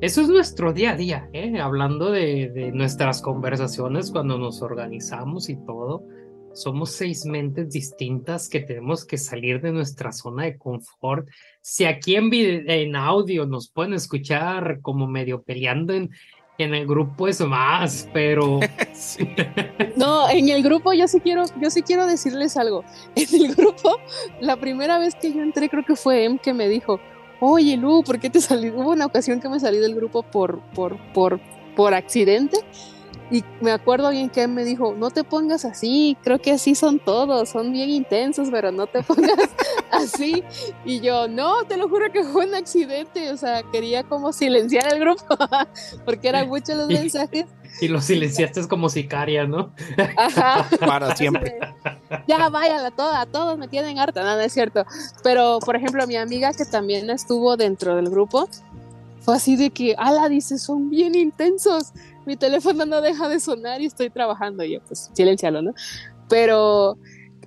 [0.00, 1.60] eso es nuestro día a día, ¿eh?
[1.60, 6.02] hablando de, de nuestras conversaciones cuando nos organizamos y todo.
[6.54, 11.26] Somos seis mentes distintas que tenemos que salir de nuestra zona de confort.
[11.62, 16.10] Si aquí en, vide- en audio nos pueden escuchar como medio peleando en,
[16.58, 18.60] en el grupo es más, pero
[18.92, 19.28] Sí.
[19.96, 22.84] No, en el grupo yo sí quiero, yo sí quiero decirles algo.
[23.16, 23.98] En el grupo,
[24.40, 27.00] la primera vez que yo entré, creo que fue Em que me dijo,
[27.40, 28.70] oye Lu, ¿por qué te salí?
[28.70, 31.40] Hubo una ocasión que me salí del grupo por, por, por,
[31.74, 32.58] por accidente.
[33.32, 36.98] Y me acuerdo bien que me dijo, no te pongas así, creo que así son
[36.98, 39.48] todos, son bien intensos, pero no te pongas
[39.90, 40.44] así.
[40.84, 44.92] Y yo, no, te lo juro que fue un accidente, o sea, quería como silenciar
[44.92, 45.24] el grupo,
[46.04, 47.46] porque eran muchos los mensajes.
[47.80, 49.72] y lo silenciaste como sicaria, ¿no?
[50.18, 50.68] Ajá.
[50.78, 51.58] Para siempre.
[52.28, 54.84] ya vayan a todas, a todos me tienen harta, no, no es cierto.
[55.22, 58.46] Pero, por ejemplo, mi amiga que también estuvo dentro del grupo,
[59.22, 61.92] fue así de que, ala, dice, son bien intensos.
[62.26, 64.64] Mi teléfono no deja de sonar y estoy trabajando.
[64.64, 65.72] Y yo, pues, silencialo, ¿no?
[66.28, 66.96] Pero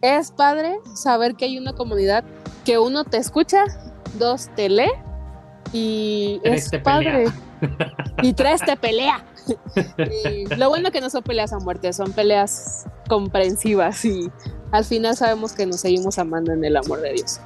[0.02, 2.24] es padre saber que hay una comunidad
[2.66, 3.64] que uno te escucha,
[4.20, 4.92] dos te lee
[5.74, 7.12] y Tres es te padre.
[7.12, 7.34] pelea.
[8.22, 9.24] Y tres te pelea.
[10.24, 14.30] Y lo bueno que no son peleas a muerte, son peleas comprensivas y
[14.72, 17.40] al final sabemos que nos seguimos amando en el amor de Dios.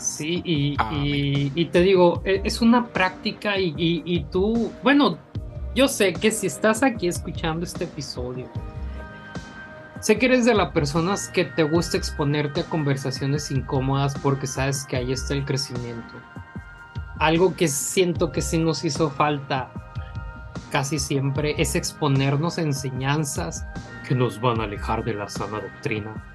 [0.00, 1.04] Sí, y, Amén.
[1.04, 5.18] y- y te digo, e- es una práctica y, y- y tú, bueno,
[5.74, 8.48] yo sé que si estás aquí escuchando este episodio,
[10.00, 14.84] sé que eres de las personas que te gusta exponerte a conversaciones incómodas porque sabes
[14.84, 16.14] que ahí está el crecimiento.
[17.18, 19.72] Algo que siento que sí nos hizo falta
[20.70, 23.64] casi siempre es exponernos a enseñanzas
[24.06, 26.32] que nos van a alejar de la sana doctrina.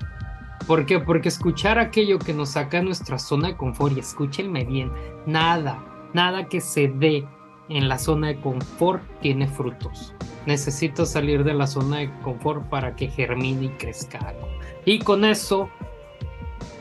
[0.66, 1.00] ¿Por qué?
[1.00, 4.92] Porque escuchar aquello que nos saca de nuestra zona de confort, y escúchenme bien,
[5.26, 5.84] nada,
[6.14, 7.28] nada que se dé
[7.70, 10.14] en la zona de confort tiene frutos.
[10.46, 14.48] Necesito salir de la zona de confort para que germine y crezca algo.
[14.86, 15.70] Y con eso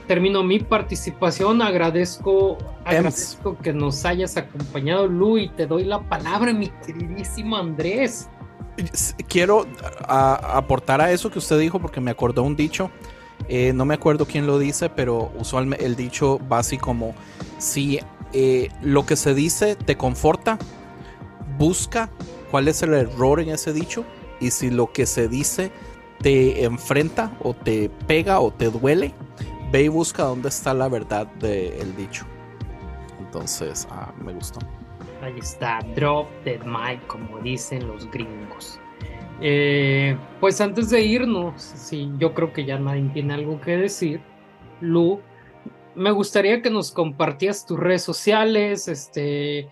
[0.07, 1.61] termino mi participación.
[1.61, 8.31] Agradezco, agradezco que nos hayas acompañado, Lu, y te doy la palabra, mi queridísimo Andrés.
[9.29, 9.67] Quiero
[10.07, 12.91] a- aportar a eso que usted dijo porque me acordó un dicho.
[13.49, 17.15] eh, no me acuerdo quién lo dice, pero usualmente el dicho va así como:
[17.59, 18.01] si
[18.33, 20.59] eh, lo que se dice te conforta,
[21.59, 22.09] busca
[22.51, 24.05] cuál es el error en ese dicho.
[24.41, 25.73] Y si lo que se dice
[26.21, 29.13] te enfrenta o te pega o te duele,
[29.71, 32.25] ve y busca dónde está la verdad del dicho.
[33.21, 34.61] Entonces, ah, me gustó.
[35.23, 38.81] Ahí está, drop the mic, como dicen los gringos.
[39.41, 44.21] Eh, pues antes de irnos, sí, yo creo que ya nadie tiene algo que decir.
[44.81, 45.21] Lu,
[45.95, 49.69] me gustaría que nos compartías tus redes sociales, este,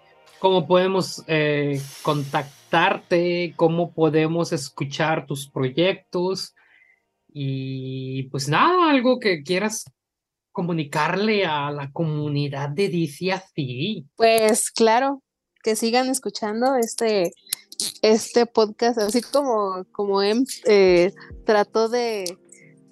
[0.46, 6.54] cómo podemos eh, contactarte, cómo podemos escuchar tus proyectos
[7.26, 9.90] y pues nada, algo que quieras
[10.52, 14.06] comunicarle a la comunidad de DC así.
[14.14, 15.20] Pues claro,
[15.64, 17.32] que sigan escuchando este,
[18.02, 21.12] este podcast, así como, como Em eh,
[21.44, 22.38] trató de,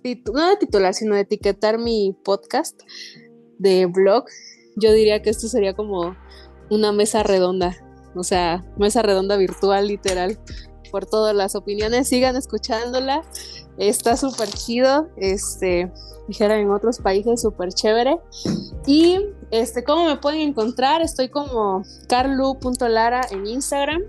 [0.03, 2.81] no de titular, sino de etiquetar mi podcast
[3.59, 4.25] de blog.
[4.75, 6.17] Yo diría que esto sería como
[6.71, 7.77] una mesa redonda,
[8.15, 10.39] o sea, mesa redonda virtual, literal,
[10.91, 12.09] por todas las opiniones.
[12.09, 13.23] Sigan escuchándola,
[13.79, 15.91] está súper chido, este,
[16.29, 18.19] dijera en otros países, súper chévere.
[18.87, 19.19] Y
[19.51, 21.03] este, ¿cómo me pueden encontrar?
[21.03, 24.03] Estoy como carlu.lara en Instagram.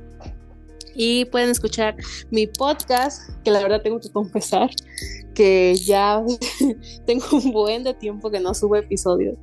[0.98, 1.98] Y pueden escuchar
[2.32, 4.70] mi podcast, que la verdad tengo que confesar
[5.36, 6.24] que ya
[7.06, 9.38] tengo un buen de tiempo que no subo episodios.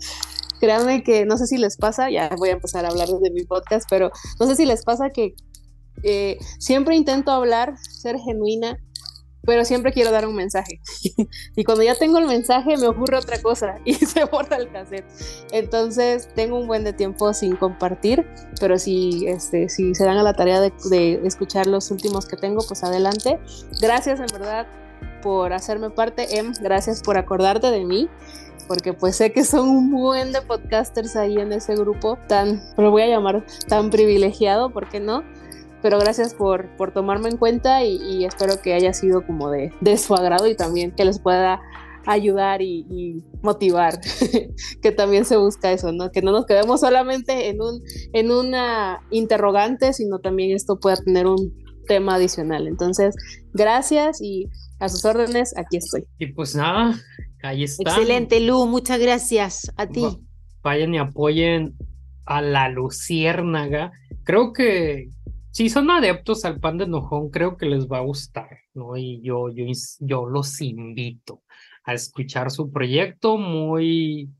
[0.62, 3.42] Créanme que no sé si les pasa, ya voy a empezar a hablar de mi
[3.42, 5.34] podcast, pero no sé si les pasa que
[6.04, 8.78] eh, siempre intento hablar, ser genuina,
[9.44, 10.80] pero siempre quiero dar un mensaje.
[11.56, 15.04] y cuando ya tengo el mensaje me ocurre otra cosa y se borra el cassette.
[15.50, 18.24] Entonces tengo un buen de tiempo sin compartir,
[18.60, 22.36] pero si, este, si se dan a la tarea de, de escuchar los últimos que
[22.36, 23.40] tengo, pues adelante.
[23.80, 24.68] Gracias en verdad
[25.22, 26.38] por hacerme parte.
[26.38, 28.10] Em, gracias por acordarte de mí,
[28.72, 32.90] porque pues sé que son un buen de podcasters ahí en ese grupo tan, lo
[32.90, 35.22] voy a llamar tan privilegiado, ¿por qué no?
[35.82, 39.74] Pero gracias por, por tomarme en cuenta y, y espero que haya sido como de,
[39.82, 41.60] de su agrado y también que les pueda
[42.06, 44.00] ayudar y, y motivar,
[44.82, 46.10] que también se busca eso, ¿no?
[46.10, 47.82] Que no nos quedemos solamente en, un,
[48.14, 51.52] en una interrogante, sino también esto pueda tener un
[51.86, 52.68] tema adicional.
[52.68, 53.14] Entonces,
[53.52, 54.48] gracias y
[54.80, 56.06] a sus órdenes, aquí estoy.
[56.18, 56.98] Y pues nada,
[57.42, 57.82] ahí está.
[57.90, 60.02] Excelente, Lu, muchas gracias a ti.
[60.02, 60.18] Va-
[60.62, 61.74] Vayan y apoyen
[62.24, 63.92] a la Luciérnaga.
[64.24, 65.10] Creo que
[65.50, 68.96] si son adeptos al pan de enojón, creo que les va a gustar, ¿no?
[68.96, 69.64] Y yo, yo,
[70.00, 71.42] yo los invito
[71.84, 74.30] a escuchar su proyecto muy,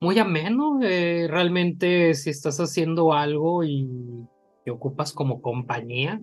[0.00, 0.78] muy ameno.
[0.82, 3.88] eh, realmente, si estás haciendo algo y
[4.64, 6.20] te ocupas como compañía,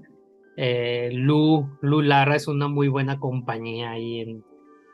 [0.56, 4.44] eh, Lu, Lu Lara es una muy buena compañía ahí en,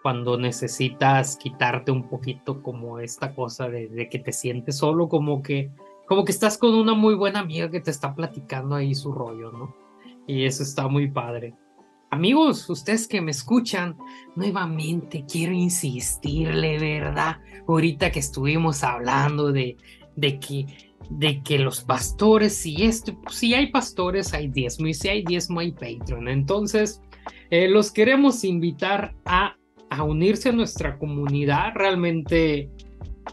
[0.01, 5.41] cuando necesitas quitarte un poquito como esta cosa de, de que te sientes solo, como
[5.41, 5.71] que,
[6.07, 9.51] como que estás con una muy buena amiga que te está platicando ahí su rollo,
[9.51, 9.75] ¿no?
[10.27, 11.55] Y eso está muy padre.
[12.11, 13.97] Amigos, ustedes que me escuchan,
[14.35, 17.37] nuevamente quiero insistirle, ¿verdad?
[17.67, 19.77] Ahorita que estuvimos hablando de,
[20.15, 20.65] de que
[21.09, 25.23] de que los pastores, si esto, pues, si hay pastores, hay diezmo, y si hay
[25.23, 26.27] diezmo, hay Patreon.
[26.27, 27.01] Entonces,
[27.49, 29.55] eh, los queremos invitar a,
[29.89, 31.73] a unirse a nuestra comunidad.
[31.75, 32.69] Realmente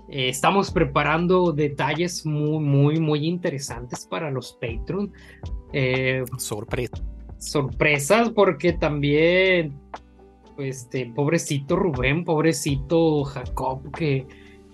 [0.09, 5.13] eh, estamos preparando detalles muy, muy, muy interesantes para los Patreon.
[5.73, 6.97] Eh, Sorpresa.
[7.39, 9.79] sorpresas porque también
[10.59, 14.27] este pobrecito Rubén, pobrecito Jacob que,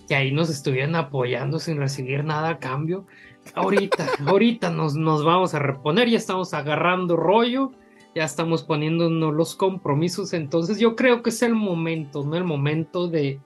[0.09, 3.07] que ahí nos estuvieran apoyando sin recibir nada a cambio.
[3.55, 7.73] Ahorita, ahorita nos, nos vamos a reponer, ya estamos agarrando rollo,
[8.15, 12.37] ya estamos poniéndonos los compromisos, entonces yo creo que es el momento, ¿no?
[12.37, 13.41] El momento de,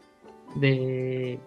[0.57, 1.39] de,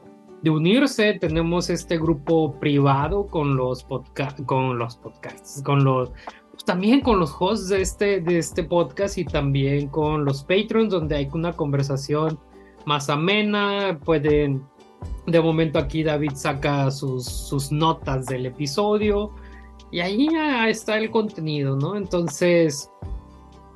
[0.42, 1.14] de unirse.
[1.20, 6.12] Tenemos este grupo privado con los, podca con los podcasts, con los
[6.60, 10.92] pues, también con los hosts de este, de este podcast y también con los patrons
[10.92, 12.40] donde hay una conversación
[12.86, 14.64] más amena, pueden,
[15.26, 19.32] de momento aquí David saca sus, sus notas del episodio
[19.92, 21.96] y ahí ya está el contenido, ¿no?
[21.96, 22.90] Entonces,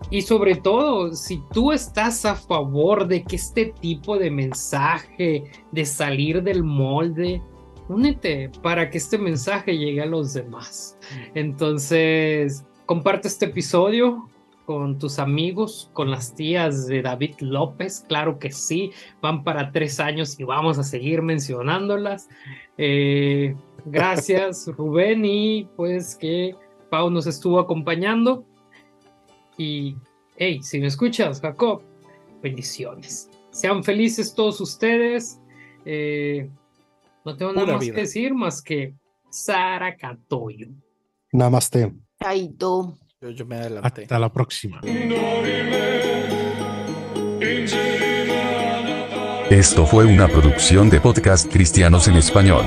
[0.09, 5.85] y sobre todo, si tú estás a favor de que este tipo de mensaje, de
[5.85, 7.41] salir del molde,
[7.89, 10.97] únete para que este mensaje llegue a los demás.
[11.33, 14.29] Entonces, comparte este episodio
[14.65, 18.91] con tus amigos, con las tías de David López, claro que sí,
[19.21, 22.29] van para tres años y vamos a seguir mencionándolas.
[22.77, 23.55] Eh,
[23.85, 26.55] gracias Rubén y pues que
[26.89, 28.45] Pau nos estuvo acompañando.
[29.57, 29.95] Y,
[30.37, 31.81] hey, si me escuchas, Jacob,
[32.41, 33.29] bendiciones.
[33.51, 35.39] Sean felices todos ustedes.
[35.85, 36.49] Eh,
[37.25, 37.95] no tengo nada Pura más vida.
[37.95, 38.93] que decir más que
[39.29, 40.67] Sara Catoyo.
[41.31, 41.93] Namaste.
[42.21, 42.97] Chaito.
[43.21, 44.03] Yo, yo me adelanté.
[44.03, 44.81] Hasta la próxima.
[49.49, 52.65] Esto fue una producción de podcast cristianos en español.